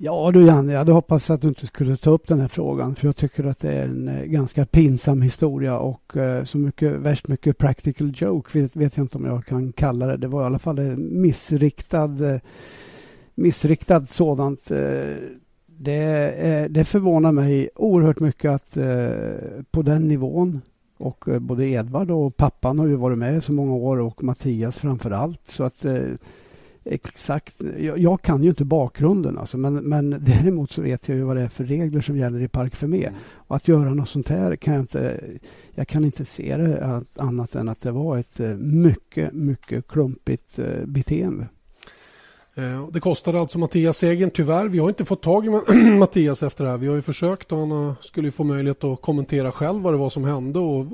[0.00, 2.94] Ja du Janne, jag hade hoppats att du inte skulle ta upp den här frågan
[2.94, 6.92] för jag tycker att det är en eh, ganska pinsam historia och eh, så mycket,
[6.92, 10.16] värst mycket practical joke vet, vet jag inte om jag kan kalla det.
[10.16, 12.40] Det var i alla fall en missriktad, eh,
[13.34, 14.66] missriktad sådant.
[15.66, 18.78] Det, det förvånar mig oerhört mycket att
[19.70, 20.60] på den nivån
[20.98, 25.10] och både Edvard och pappan har ju varit med så många år och Mattias framför
[25.10, 25.40] allt.
[25.46, 25.86] Så att
[26.88, 27.60] exakt.
[27.78, 31.36] Jag, jag, kan ju inte bakgrunden, alltså, men, men däremot så vet jag ju vad
[31.36, 33.04] det är för regler som gäller i Park Fermé.
[33.04, 33.20] Mm.
[33.34, 35.20] Och att göra något sånt här kan jag inte...
[35.74, 40.58] Jag kan inte se det annat än att det var ett eh, mycket, mycket klumpigt
[40.58, 41.48] eh, beteende.
[42.58, 44.68] Eh, det kostade alltså Mattias segern tyvärr.
[44.68, 45.50] Vi har inte fått tag i
[45.98, 46.76] Mattias efter det här.
[46.78, 50.10] Vi har ju försökt och han skulle få möjlighet att kommentera själv vad det var
[50.10, 50.86] som hände och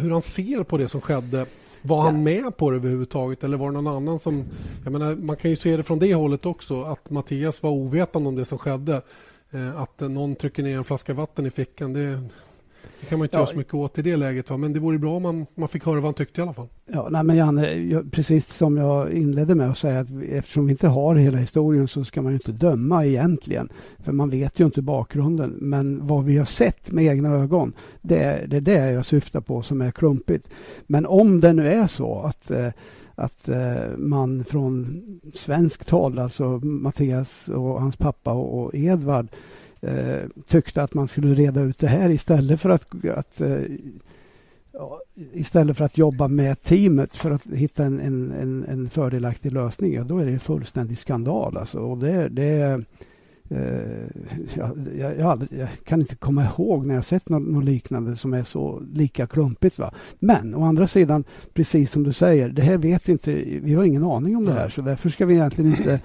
[0.00, 1.46] hur han ser på det som skedde.
[1.86, 4.44] Var han med på det överhuvudtaget eller var det någon annan som...
[4.84, 8.28] Jag menar, man kan ju se det från det hållet också att Mattias var ovetande
[8.28, 9.02] om det som skedde.
[9.50, 11.92] Eh, att någon trycker ner en flaska vatten i fickan.
[11.92, 12.22] Det,
[13.00, 14.50] det kan man inte ja, göra så mycket åt i det läget.
[14.50, 14.56] Va?
[14.56, 16.68] Men det vore bra om man, man fick höra vad han tyckte i alla fall.
[16.86, 20.72] Ja, nej, men Janne, jag, precis som jag inledde med att säga att eftersom vi
[20.72, 23.68] inte har hela historien så ska man inte döma egentligen.
[23.98, 25.50] För man vet ju inte bakgrunden.
[25.50, 27.72] Men vad vi har sett med egna ögon,
[28.02, 30.48] det, är, det är det jag syftar på som är klumpigt.
[30.86, 32.68] Men om det nu är så att eh,
[33.16, 35.02] att eh, man från
[35.34, 39.28] svenskt håll, alltså Mattias och hans pappa och, och Edvard
[39.80, 43.60] eh, tyckte att man skulle reda ut det här istället för att, att eh,
[45.32, 50.04] istället för att jobba med teamet för att hitta en, en, en fördelaktig lösning, ja,
[50.04, 51.56] då är det fullständig skandal.
[51.56, 51.78] Alltså.
[51.78, 52.82] Och det, det,
[53.48, 53.58] eh,
[54.54, 58.34] jag, jag, jag, jag, kan inte komma ihåg när jag sett något, något, liknande som
[58.34, 59.78] är så lika klumpigt.
[59.78, 59.94] Va?
[60.18, 61.24] Men å andra sidan,
[61.54, 64.68] precis som du säger, det här vet inte, vi har ingen aning om det här,
[64.68, 66.00] så därför ska vi egentligen inte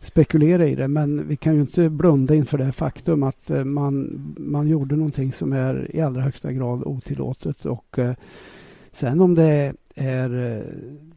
[0.00, 0.88] spekulera i det.
[0.88, 5.32] Men vi kan ju inte blunda inför det faktum att eh, man, man gjorde någonting
[5.32, 7.66] som är i allra högsta grad otillåtet.
[7.66, 8.14] Och eh,
[8.92, 10.64] sen om det är eh,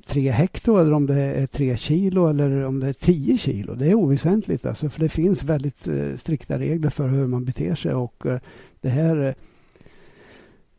[0.08, 3.76] tre hekto eller om det är tre kilo eller om det är tio kilo.
[3.76, 7.94] Det är oväsentligt alltså, för det finns väldigt strikta regler för hur man beter sig
[7.94, 8.24] och
[8.82, 9.36] det här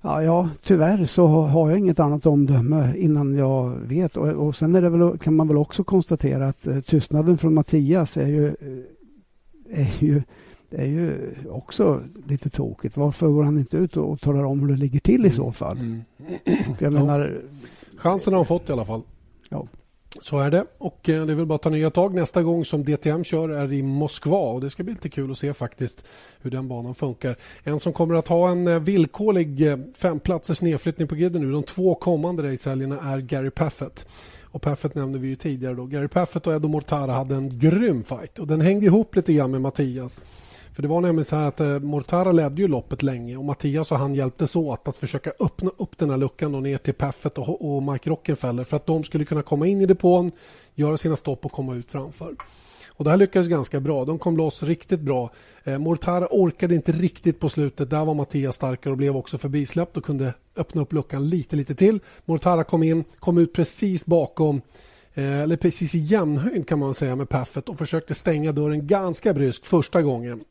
[0.07, 4.17] Ja, ja, tyvärr så har jag inget annat omdöme innan jag vet.
[4.17, 7.55] Och, och sen är det väl, kan man väl också konstatera att eh, tystnaden från
[7.55, 10.23] Mattias är ju, eh, är ju,
[10.71, 12.97] är ju också lite tokigt.
[12.97, 15.53] Varför går han inte ut och, och talar om hur det ligger till i så
[15.53, 15.79] fall?
[15.79, 16.03] Mm.
[16.77, 17.43] För jag menar,
[17.97, 19.03] Chansen har han fått i alla fall.
[19.49, 19.67] Ja.
[20.21, 20.65] Så är det.
[20.79, 22.15] Och eh, det är väl bara att ta nya tag.
[22.15, 25.39] Nästa gång som DTM kör är i Moskva och det ska bli lite kul att
[25.39, 26.05] se faktiskt
[26.41, 27.37] hur den banan funkar.
[27.65, 31.63] En som kommer att ha en eh, villkorlig eh, femplatsers nedflyttning på griden nu de
[31.63, 34.07] två kommande racehelgerna är Gary Paffett.
[34.43, 35.75] Och Paffett nämnde vi ju tidigare.
[35.75, 35.87] Då.
[35.87, 39.51] Gary Paffett och Edo Mortara hade en grym fight och den hängde ihop lite grann
[39.51, 40.23] med Mattias.
[40.75, 43.93] För det var nämligen så här att eh, Mortara ledde ju loppet länge och Mattias
[43.93, 47.39] och han hjälptes åt att försöka öppna upp den här luckan och ner till Paffet
[47.39, 50.31] och, och Mike Rockenfeller för att de skulle kunna komma in i depån,
[50.75, 52.37] göra sina stopp och komma ut framför.
[52.97, 54.05] Och det här lyckades ganska bra.
[54.05, 55.31] De kom loss riktigt bra.
[55.65, 57.91] Eh, Mortara orkade inte riktigt på slutet.
[57.91, 61.75] Där var Mattias starkare och blev också förbisläppt och kunde öppna upp luckan lite, lite
[61.75, 62.01] till.
[62.25, 64.61] Mortara kom in, kom ut precis bakom
[65.15, 69.35] Eh, eller precis i jämnhöjd kan man säga med Paffet och försökte stänga dörren ganska
[69.35, 70.45] bryskt första gången.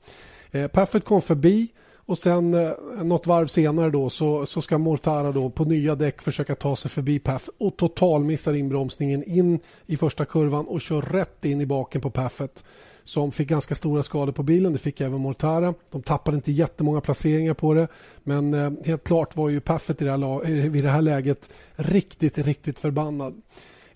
[0.54, 1.70] Eh, Paffet kom förbi
[2.06, 2.72] Och sen eh,
[3.04, 6.92] något varv senare då så, så ska Mortara då på nya däck försöka ta sig
[6.92, 12.02] förbi Paff och totalmissar inbromsningen in i första kurvan och kör rätt in i baken
[12.02, 12.64] på Paffet
[13.04, 14.74] som fick ganska stora skador på bilen.
[14.74, 15.74] Det fick även Mortara.
[15.92, 17.88] De tappade inte jättemånga placeringar på det
[18.24, 22.38] men eh, helt klart var ju Paffet i det här, vid det här läget riktigt,
[22.38, 23.42] riktigt förbannad.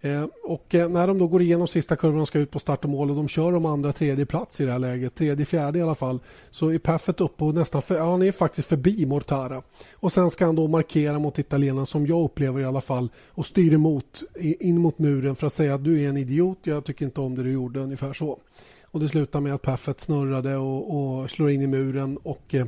[0.02, 2.84] Eh, och eh, när de då går igenom sista kurvan och ska ut på start
[2.84, 5.80] och mål och de kör om andra tredje plats i det här läget, tredje fjärde
[5.80, 6.20] i alla fall,
[6.50, 9.62] så är Paffet uppe och nästan för, ja, han är faktiskt förbi Mortara.
[9.94, 13.46] Och sen ska han då markera mot italienaren som jag upplever i alla fall och
[13.46, 17.06] styr emot in mot muren för att säga att du är en idiot, jag tycker
[17.06, 18.40] inte om det du gjorde, ungefär så.
[18.92, 22.66] Och det slutar med att Paffet snurrade och, och slår in i muren och eh,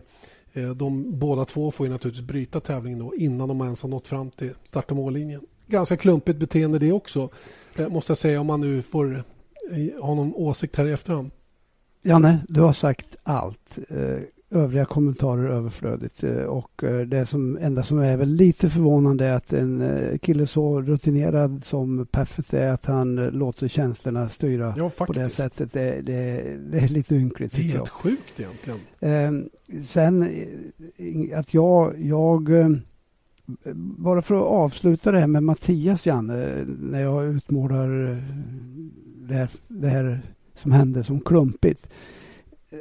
[0.54, 4.08] eh de båda två får ju naturligtvis bryta tävlingen då innan de ens har nått
[4.08, 7.30] fram till start och mållinjen ganska klumpigt beteende det också.
[7.76, 11.32] Eh, måste jag säga om man nu får eh, ha någon åsikt här i efterhand.
[12.04, 13.80] Janne, du har sagt allt.
[13.90, 14.20] Eh,
[14.52, 16.24] övriga kommentarer överflödigt.
[16.48, 21.66] Och det som, enda som är väl lite förvånande är att en kille så rutinerad
[21.66, 25.74] som Paffett är att han låter känslorna styra ja, på det sättet.
[25.74, 27.52] Det, det, det är lite ynkligt.
[27.52, 27.88] Det är helt jag.
[27.88, 29.50] sjukt egentligen.
[29.86, 30.30] sen
[31.36, 32.50] att jag, jag
[33.76, 38.18] bara för att avsluta det här med Mattias, Janne, när jag utmålar eh,
[39.28, 40.22] det här, det här
[40.56, 41.90] som hände som klumpigt.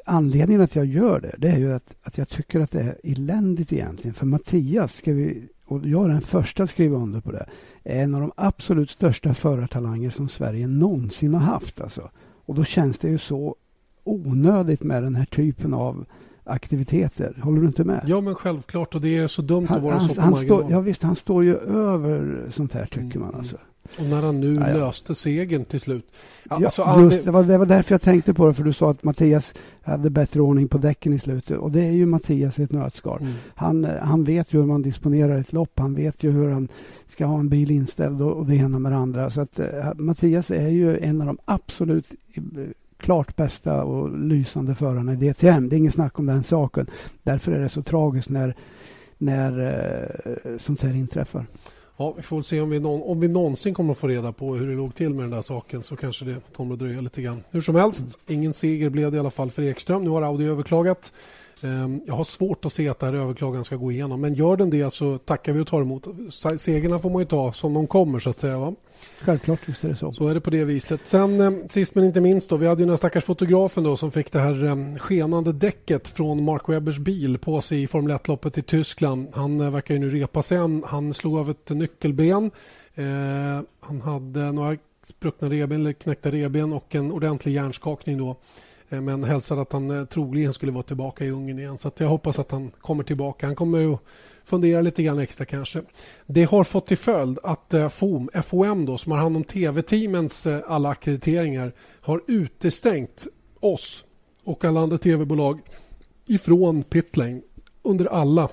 [0.04, 2.96] Anledningen att jag gör det, det är ju att, att jag tycker att det är
[3.02, 4.14] eländigt egentligen.
[4.14, 7.46] För Mattias, ska vi, och jag är den första att skriva under på det,
[7.84, 11.80] är en av de absolut största förartalanger som Sverige någonsin har haft.
[11.80, 12.10] Alltså.
[12.46, 13.56] Och då känns det ju så
[14.04, 16.04] onödigt med den här typen av
[16.48, 17.36] aktiviteter.
[17.42, 18.04] Håller du inte med?
[18.06, 18.94] Ja, men självklart.
[18.94, 21.16] Och det är så dumt att vara han, så på han stå, Ja, visst, han
[21.16, 23.20] står ju över sånt här, tycker mm.
[23.20, 23.34] man.
[23.34, 23.56] Alltså.
[23.98, 24.76] Och när han nu ja, ja.
[24.76, 26.12] löste segern till slut.
[26.50, 28.90] Ja, alltså, just, det, var, det var därför jag tänkte på det, för du sa
[28.90, 31.58] att Mattias hade bättre ordning på däcken i slutet.
[31.58, 33.20] Och det är ju Mattias i ett nötskal.
[33.20, 33.32] Mm.
[33.54, 35.78] Han, han vet ju hur man disponerar ett lopp.
[35.78, 36.68] Han vet ju hur han
[37.06, 39.30] ska ha en bil inställd och, och det ena med det andra.
[39.30, 42.06] Så att, uh, Mattias är ju en av de absolut
[42.98, 45.68] klart bästa och lysande förarna i DTM.
[45.68, 46.86] Det är ingen snack om den saken.
[47.22, 48.54] Därför är det så tragiskt när,
[49.18, 49.60] när
[50.44, 51.46] eh, sånt här inträffar.
[51.96, 54.32] Ja, vi får väl se om vi, någon, om vi någonsin kommer att få reda
[54.32, 57.00] på hur det låg till med den där saken så kanske det kommer att dröja
[57.00, 57.44] lite grann.
[57.50, 60.04] Hur som helst, ingen seger blev det i alla fall för Ekström.
[60.04, 61.12] Nu har Audi överklagat.
[61.64, 64.56] Ehm, jag har svårt att se att det här överklagan ska gå igenom men gör
[64.56, 66.06] den det så tackar vi och tar emot.
[66.58, 68.58] Segerna får man ju ta som de kommer så att säga.
[68.58, 68.74] Va?
[69.20, 70.12] Självklart, visst är det så.
[70.12, 71.00] Så är det på det viset.
[71.04, 74.10] Sen eh, sist men inte minst då, vi hade ju den stackars fotografen då som
[74.10, 78.58] fick det här eh, skenande däcket från Mark Webbers bil på sig i Formel 1-loppet
[78.58, 79.28] i Tyskland.
[79.32, 80.58] Han eh, verkar ju nu repa sig.
[80.84, 82.50] Han slog av ett nyckelben.
[83.80, 88.36] Han hade några spruckna reben eller knäckta reben och en ordentlig hjärnskakning då.
[88.88, 91.78] Eh, men hälsade att han eh, troligen skulle vara tillbaka i Ungern igen.
[91.78, 93.46] Så jag hoppas att han kommer tillbaka.
[93.46, 94.00] Han kommer att
[94.44, 95.82] fundera lite grann extra kanske.
[96.26, 100.46] Det har fått till följd att eh, FOM, FOM då, som har hand om tv-teamens
[100.46, 103.26] alla akkrediteringar har utestängt
[103.60, 104.04] oss
[104.44, 105.60] och alla andra tv-bolag
[106.26, 107.40] ifrån pitlane
[107.82, 108.48] under alla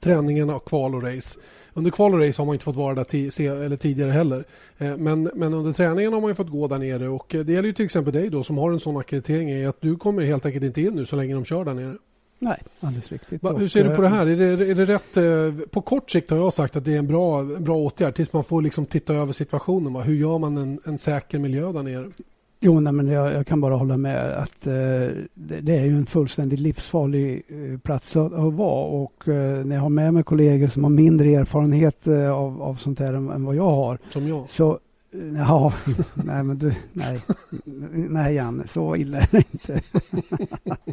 [0.00, 1.38] träningarna, kval och race.
[1.78, 4.44] Under kval och race har man inte fått vara där eller tidigare heller.
[4.78, 7.68] Eh, men, men under träningen har man fått gå där nere och eh, det gäller
[7.68, 10.46] ju till exempel dig då som har en sån akkreditering är att du kommer helt
[10.46, 11.96] enkelt inte in nu så länge de kör där nere.
[12.38, 13.42] Nej, alldeles riktigt.
[13.42, 14.26] Va, hur ser du på det här?
[14.26, 15.16] Är det, är det rätt?
[15.16, 18.32] Eh, på kort sikt har jag sagt att det är en bra, bra åtgärd tills
[18.32, 19.92] man får liksom titta över situationen.
[19.92, 20.00] Va?
[20.00, 22.10] Hur gör man en, en säker miljö där nere?
[22.60, 24.72] Jo, nej, men jag, jag, kan bara hålla med att eh,
[25.34, 29.76] det, det, är ju en fullständigt livsfarlig eh, plats att, att, vara och eh, när
[29.76, 33.30] jag har med mig kollegor som har mindre erfarenhet eh, av, av sånt här än,
[33.30, 33.98] än, vad jag har.
[34.08, 34.48] Som jag?
[34.48, 34.78] Så,
[35.12, 35.72] eh, ja,
[36.14, 37.20] nej men du, nej,
[37.92, 39.82] nej Janne, så illa är det inte.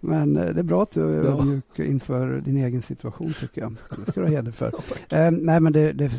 [0.00, 1.30] men eh, det är bra att du är ja.
[1.30, 3.76] ödmjuk inför din egen situation tycker jag.
[3.96, 4.72] Det ska du ha heder för.
[5.08, 6.10] Ja, nej men det, det,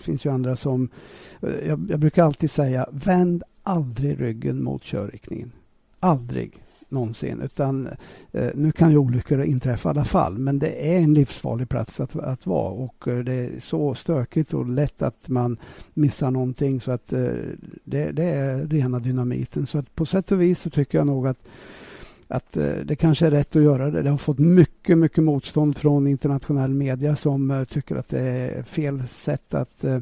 [0.00, 0.88] finns ju andra som,
[1.40, 5.52] jag, jag brukar alltid säga, vänd aldrig ryggen mot körriktningen.
[6.00, 7.40] Aldrig någonsin.
[7.40, 7.88] Utan,
[8.32, 12.00] eh, nu kan ju olyckor inträffa i alla fall men det är en livsfarlig plats
[12.00, 15.56] att, att vara och eh, det är så stökigt och lätt att man
[15.94, 17.32] missar någonting så att eh,
[17.84, 19.66] det, det, är rena dynamiten.
[19.66, 21.48] Så att på sätt och vis så tycker jag nog att
[22.30, 24.02] att eh, det kanske är rätt att göra det.
[24.02, 28.62] Det har fått mycket, mycket motstånd från internationell media som eh, tycker att det är
[28.62, 29.98] fel sätt att, eh,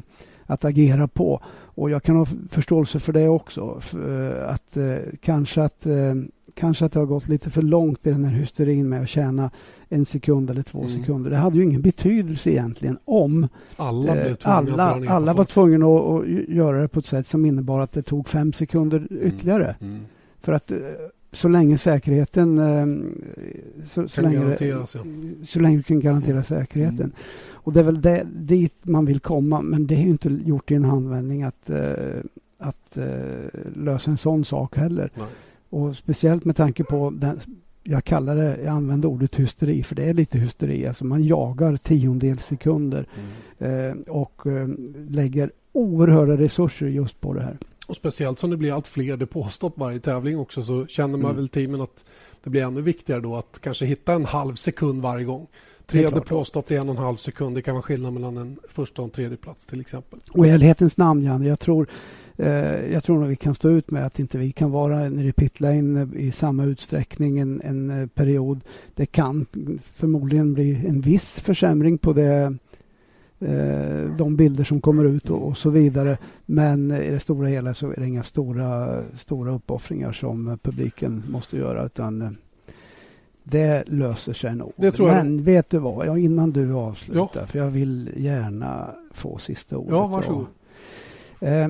[0.49, 1.41] att agera på.
[1.51, 3.81] Och jag kan ha förståelse för det också.
[3.93, 6.13] Eh, att eh, kanske att eh,
[6.53, 9.51] kanske att det har gått lite för långt i den här hysterin med att tjäna
[9.89, 10.89] en sekund eller två mm.
[10.89, 11.29] sekunder.
[11.29, 13.47] Det hade ju ingen betydelse egentligen om
[13.77, 17.79] alla, eh, alla, alla var tvungna att, att, göra det på ett sätt som innebar
[17.79, 19.27] att det tog fem sekunder mm.
[19.27, 19.75] ytterligare.
[19.79, 19.93] Mm.
[19.93, 20.05] Mm.
[20.41, 20.71] För att
[21.31, 22.57] så länge säkerheten...
[22.57, 22.85] Eh,
[23.87, 24.85] så, så, länge, ja.
[25.45, 26.99] så länge du kan garantera säkerheten.
[26.99, 27.11] Mm.
[27.51, 29.61] Och det är väl det, dit man vill komma.
[29.61, 32.21] Men det är inte gjort i en handvändning att, eh,
[32.57, 35.11] att eh, lösa en sån sak heller.
[35.15, 35.27] Nej.
[35.69, 37.39] Och speciellt med tanke på den,
[37.83, 40.87] jag kallar det, jag använder ordet hysteri för det är lite hysteri.
[40.87, 43.07] Alltså man jagar tiondels sekunder
[43.61, 44.01] Mm.
[44.01, 44.41] och
[45.09, 47.57] lägger oerhörda resurser just på det här.
[47.89, 51.35] Och speciellt som det blir allt fler depåstopp varje tävling också så känner man Mm.
[51.35, 52.05] väl teamen att
[52.43, 55.47] det blir ännu viktigare då att kanske hitta en halv sekund varje gång.
[55.85, 57.55] Tre depåstopp är en och en halv sekund.
[57.55, 60.19] Det kan vara skillnad mellan en första och en tredje plats till exempel.
[60.31, 61.87] Och i ärlighetens namn, Janne, jag tror,
[62.37, 65.27] eh, jag tror nog vi kan stå ut med att inte vi kan vara nere
[65.27, 68.59] i pitlane i samma utsträckning en, en eh, period.
[68.95, 69.45] Det kan
[69.93, 72.57] förmodligen bli en viss försämring på det,
[73.39, 76.17] eh, de bilder som kommer ut och, och så vidare.
[76.45, 81.57] Men i det stora hela så är det inga stora, stora uppoffringar som publiken måste
[81.57, 82.29] göra utan eh,
[83.43, 84.73] det löser sig nog.
[84.75, 84.99] Jag.
[84.99, 89.91] Men vet du vad, ja, innan du avslutar, för jag vill gärna få sista ordet.
[89.91, 90.45] Ja, varsågod.
[91.39, 91.67] Eh,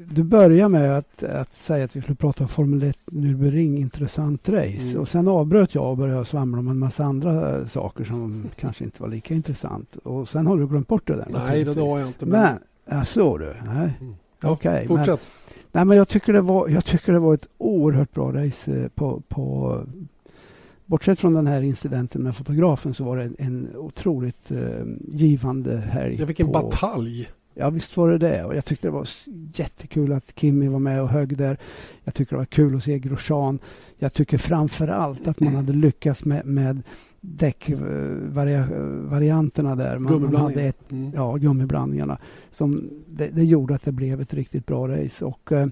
[0.00, 4.48] du börjar med att, att säga att vi skulle prata om Formel 1 Nürburgring, intressant
[4.48, 4.90] race.
[4.90, 5.00] Mm.
[5.00, 9.02] Och sen avbröt jag och började svamla om en massa andra saker som kanske inte
[9.02, 9.96] var lika intressant.
[9.96, 11.26] Och sen har du glömt bort det där.
[11.30, 12.26] Nej, det har jag inte.
[12.26, 12.40] Men...
[12.40, 13.54] Men, ja, så du.
[13.66, 13.98] Nej.
[14.00, 14.14] Mm.
[14.42, 15.20] Ja, Okej, men, Fortsätt.
[15.72, 18.88] nej, men jag tycker, det var, jag tycker det var ett oerhört bra race eh,
[18.88, 19.76] på, på
[20.86, 25.76] Bortsett från den här incidenten med fotografen så var det en, en otroligt eh, givande
[25.76, 26.16] helg.
[26.18, 27.28] Jag fick en på, batalj.
[27.60, 28.44] Ja, visst var det det.
[28.44, 29.08] Och jag tyckte det var
[29.54, 31.56] jättekul att Kimmy var med och högg där.
[32.04, 33.58] Jag tycker det var kul att se Grosjean.
[33.98, 36.82] Jag tycker framför allt att man hade lyckats med, med
[37.20, 39.98] däckvarianterna där.
[39.98, 41.12] Man, man hade ett, Mm.
[41.14, 42.18] ja, gummiblandningarna.
[42.50, 45.24] Som, det, det gjorde att det blev ett riktigt bra race.
[45.24, 45.66] Och, eh,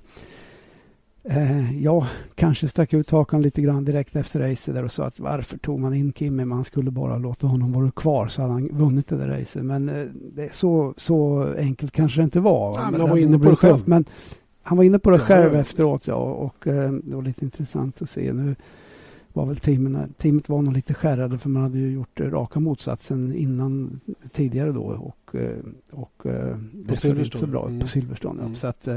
[1.28, 5.20] eh, jag kanske stack ut hakan lite grann direkt efter racet där och sa att
[5.20, 6.44] varför tog man in Kimmy?
[6.44, 9.64] Man skulle bara låta honom vara kvar så hade han vunnit det där racet.
[9.64, 10.04] Men eh,
[10.34, 12.74] det så, så enkelt kanske det inte var.
[12.78, 13.82] Ja, men han var inne på det själv.
[13.84, 14.04] Men
[14.62, 18.10] han var inne på det själv efteråt ja, och eh, det var lite intressant att
[18.10, 18.32] se.
[18.32, 18.56] Nu
[19.37, 22.61] var väl teamen, teamet var nog lite skärrade för man hade ju gjort eh, raka
[22.61, 24.01] motsatsen innan
[24.32, 25.59] tidigare då och, eh,
[25.91, 27.80] och eh, det föll inte så bra Mm.
[27.80, 28.41] på Silverstone.
[28.41, 28.45] Ja.
[28.45, 28.55] Mm.
[28.55, 28.89] Så att,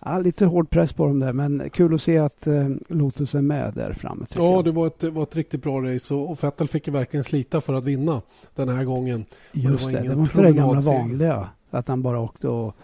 [0.00, 2.48] ja, lite hård press på dem där men kul att se att
[2.88, 4.26] Lotus är med där framme.
[4.36, 4.64] Ja, jag.
[4.64, 7.60] det var ett, det var ett riktigt bra race och, och Vettel fick verkligen slita
[7.60, 8.22] för att vinna
[8.54, 9.24] den här gången.
[9.52, 12.76] Just var det, det var inte det gamla vanliga att han bara åkte och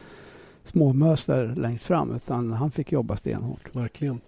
[0.64, 3.76] småmös där längst fram utan han fick jobba stenhårt.
[3.76, 4.20] Verkligen.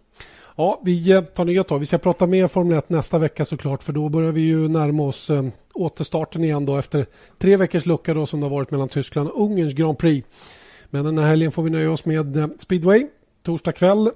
[0.57, 1.79] Ja, vi eh, tar nya tag.
[1.79, 5.03] Vi ska prata mer Formel 1 nästa vecka såklart för då börjar vi ju närma
[5.03, 5.45] oss eh,
[5.75, 7.07] återstarten igen då efter
[7.39, 10.29] tre veckors lucka då som det har varit mellan Tyskland och Ungerns Grand Prix.
[10.91, 13.07] Men den här helgen får vi nöja oss med eh, speedway.
[13.43, 14.11] Torsdag kväll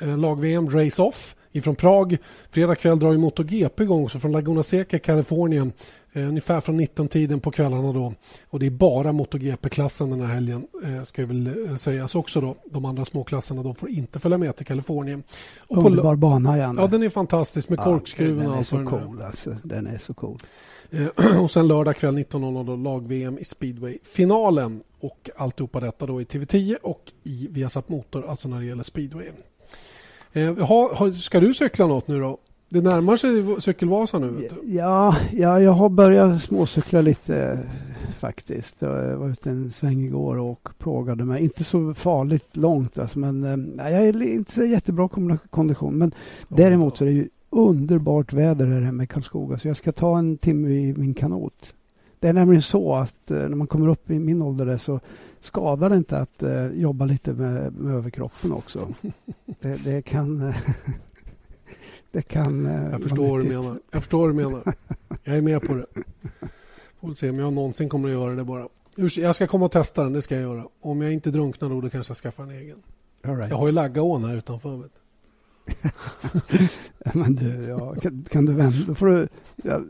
[0.00, 2.16] eh, lag-VM Race Off ifrån Prag.
[2.50, 5.72] Fredag kväll drar ju MotoGP igång så från Laguna Seca, Kalifornien.
[6.12, 8.14] Eh, ungefär från 19-tiden på kvällarna då.
[8.50, 12.56] Och det är bara MotoGP-klassen den här helgen eh, ska väl eh, sägas också då.
[12.70, 15.22] De andra småklasserna då får inte följa med till Kalifornien.
[15.68, 16.80] Och Underbar bana Janne.
[16.82, 18.86] ja, den är fantastisk med korkskruven Den och allt så nu är.
[18.86, 19.56] cool alltså.
[19.62, 20.36] Den är så cool.
[20.90, 24.82] Eh, och sen lördag kväll 19.00 då lag-VM i speedway-finalen.
[25.00, 29.26] Och alltihopa detta då i TV10 och i Viasat Motor, alltså när det gäller speedway.
[30.32, 32.38] Eh, ha, ska du cykla något nu då?
[32.68, 34.48] Det närmar sig cykelvasan nu.
[34.64, 37.58] Ja, ja, jag har börjat småcykla lite eh,
[38.18, 38.82] faktiskt.
[38.82, 41.42] Jag var ute en sväng igår och plågade mig.
[41.42, 45.08] Inte så farligt långt alltså, men eh, nej, jag är inte så jättebra
[45.50, 45.98] kondition.
[45.98, 46.14] Men
[46.48, 50.18] däremot så är det ju underbart väder här hemma i Karlskoga så jag ska ta
[50.18, 51.74] en timme i min kanot.
[52.20, 55.00] Det är nämligen så att eh, när man kommer upp i min ålder så
[55.40, 58.88] skadar det inte att eh, jobba lite med, med överkroppen också.
[59.60, 60.54] Det, det kan...
[62.12, 63.78] det kan eh, Jag förstår vad du menar.
[63.90, 64.74] Jag förstår du menar.
[65.24, 65.86] Jag är med på det.
[67.00, 68.68] Får se om jag någonsin kommer att göra det bara.
[69.16, 70.64] Jag ska komma och testa den, det ska jag göra.
[70.80, 72.76] Om jag inte drunknar då, då kanske jag skaffar en egen.
[73.24, 73.50] All right.
[73.50, 74.76] Jag har ju Laggaån här utanför.
[74.76, 74.99] Vet.
[77.14, 78.76] Men du, ja, kan, kan du vända?
[78.86, 79.80] Då, får du, ja,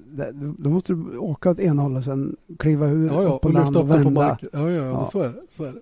[0.58, 3.54] då måste du åka åt ena hållet och sen kliva ur Ja, ja, på och
[3.54, 4.10] land och den på vända.
[4.20, 4.48] marken.
[4.52, 5.34] Ja, ja, ja, så är det.
[5.48, 5.80] Så är det.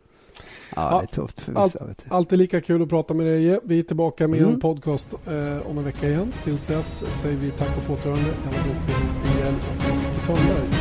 [0.76, 1.86] Ja, det är tufft för Allt- vissa.
[1.86, 1.94] Du.
[2.08, 3.60] Alltid lika kul att prata med dig.
[3.64, 4.54] Vi är tillbaka med Mm.
[4.54, 6.32] en podcast eh, om en vecka igen.
[6.44, 8.22] Tills dess säger vi tack och påtörande.
[8.44, 10.77] Janne Blomqvist, IL och Törnberg.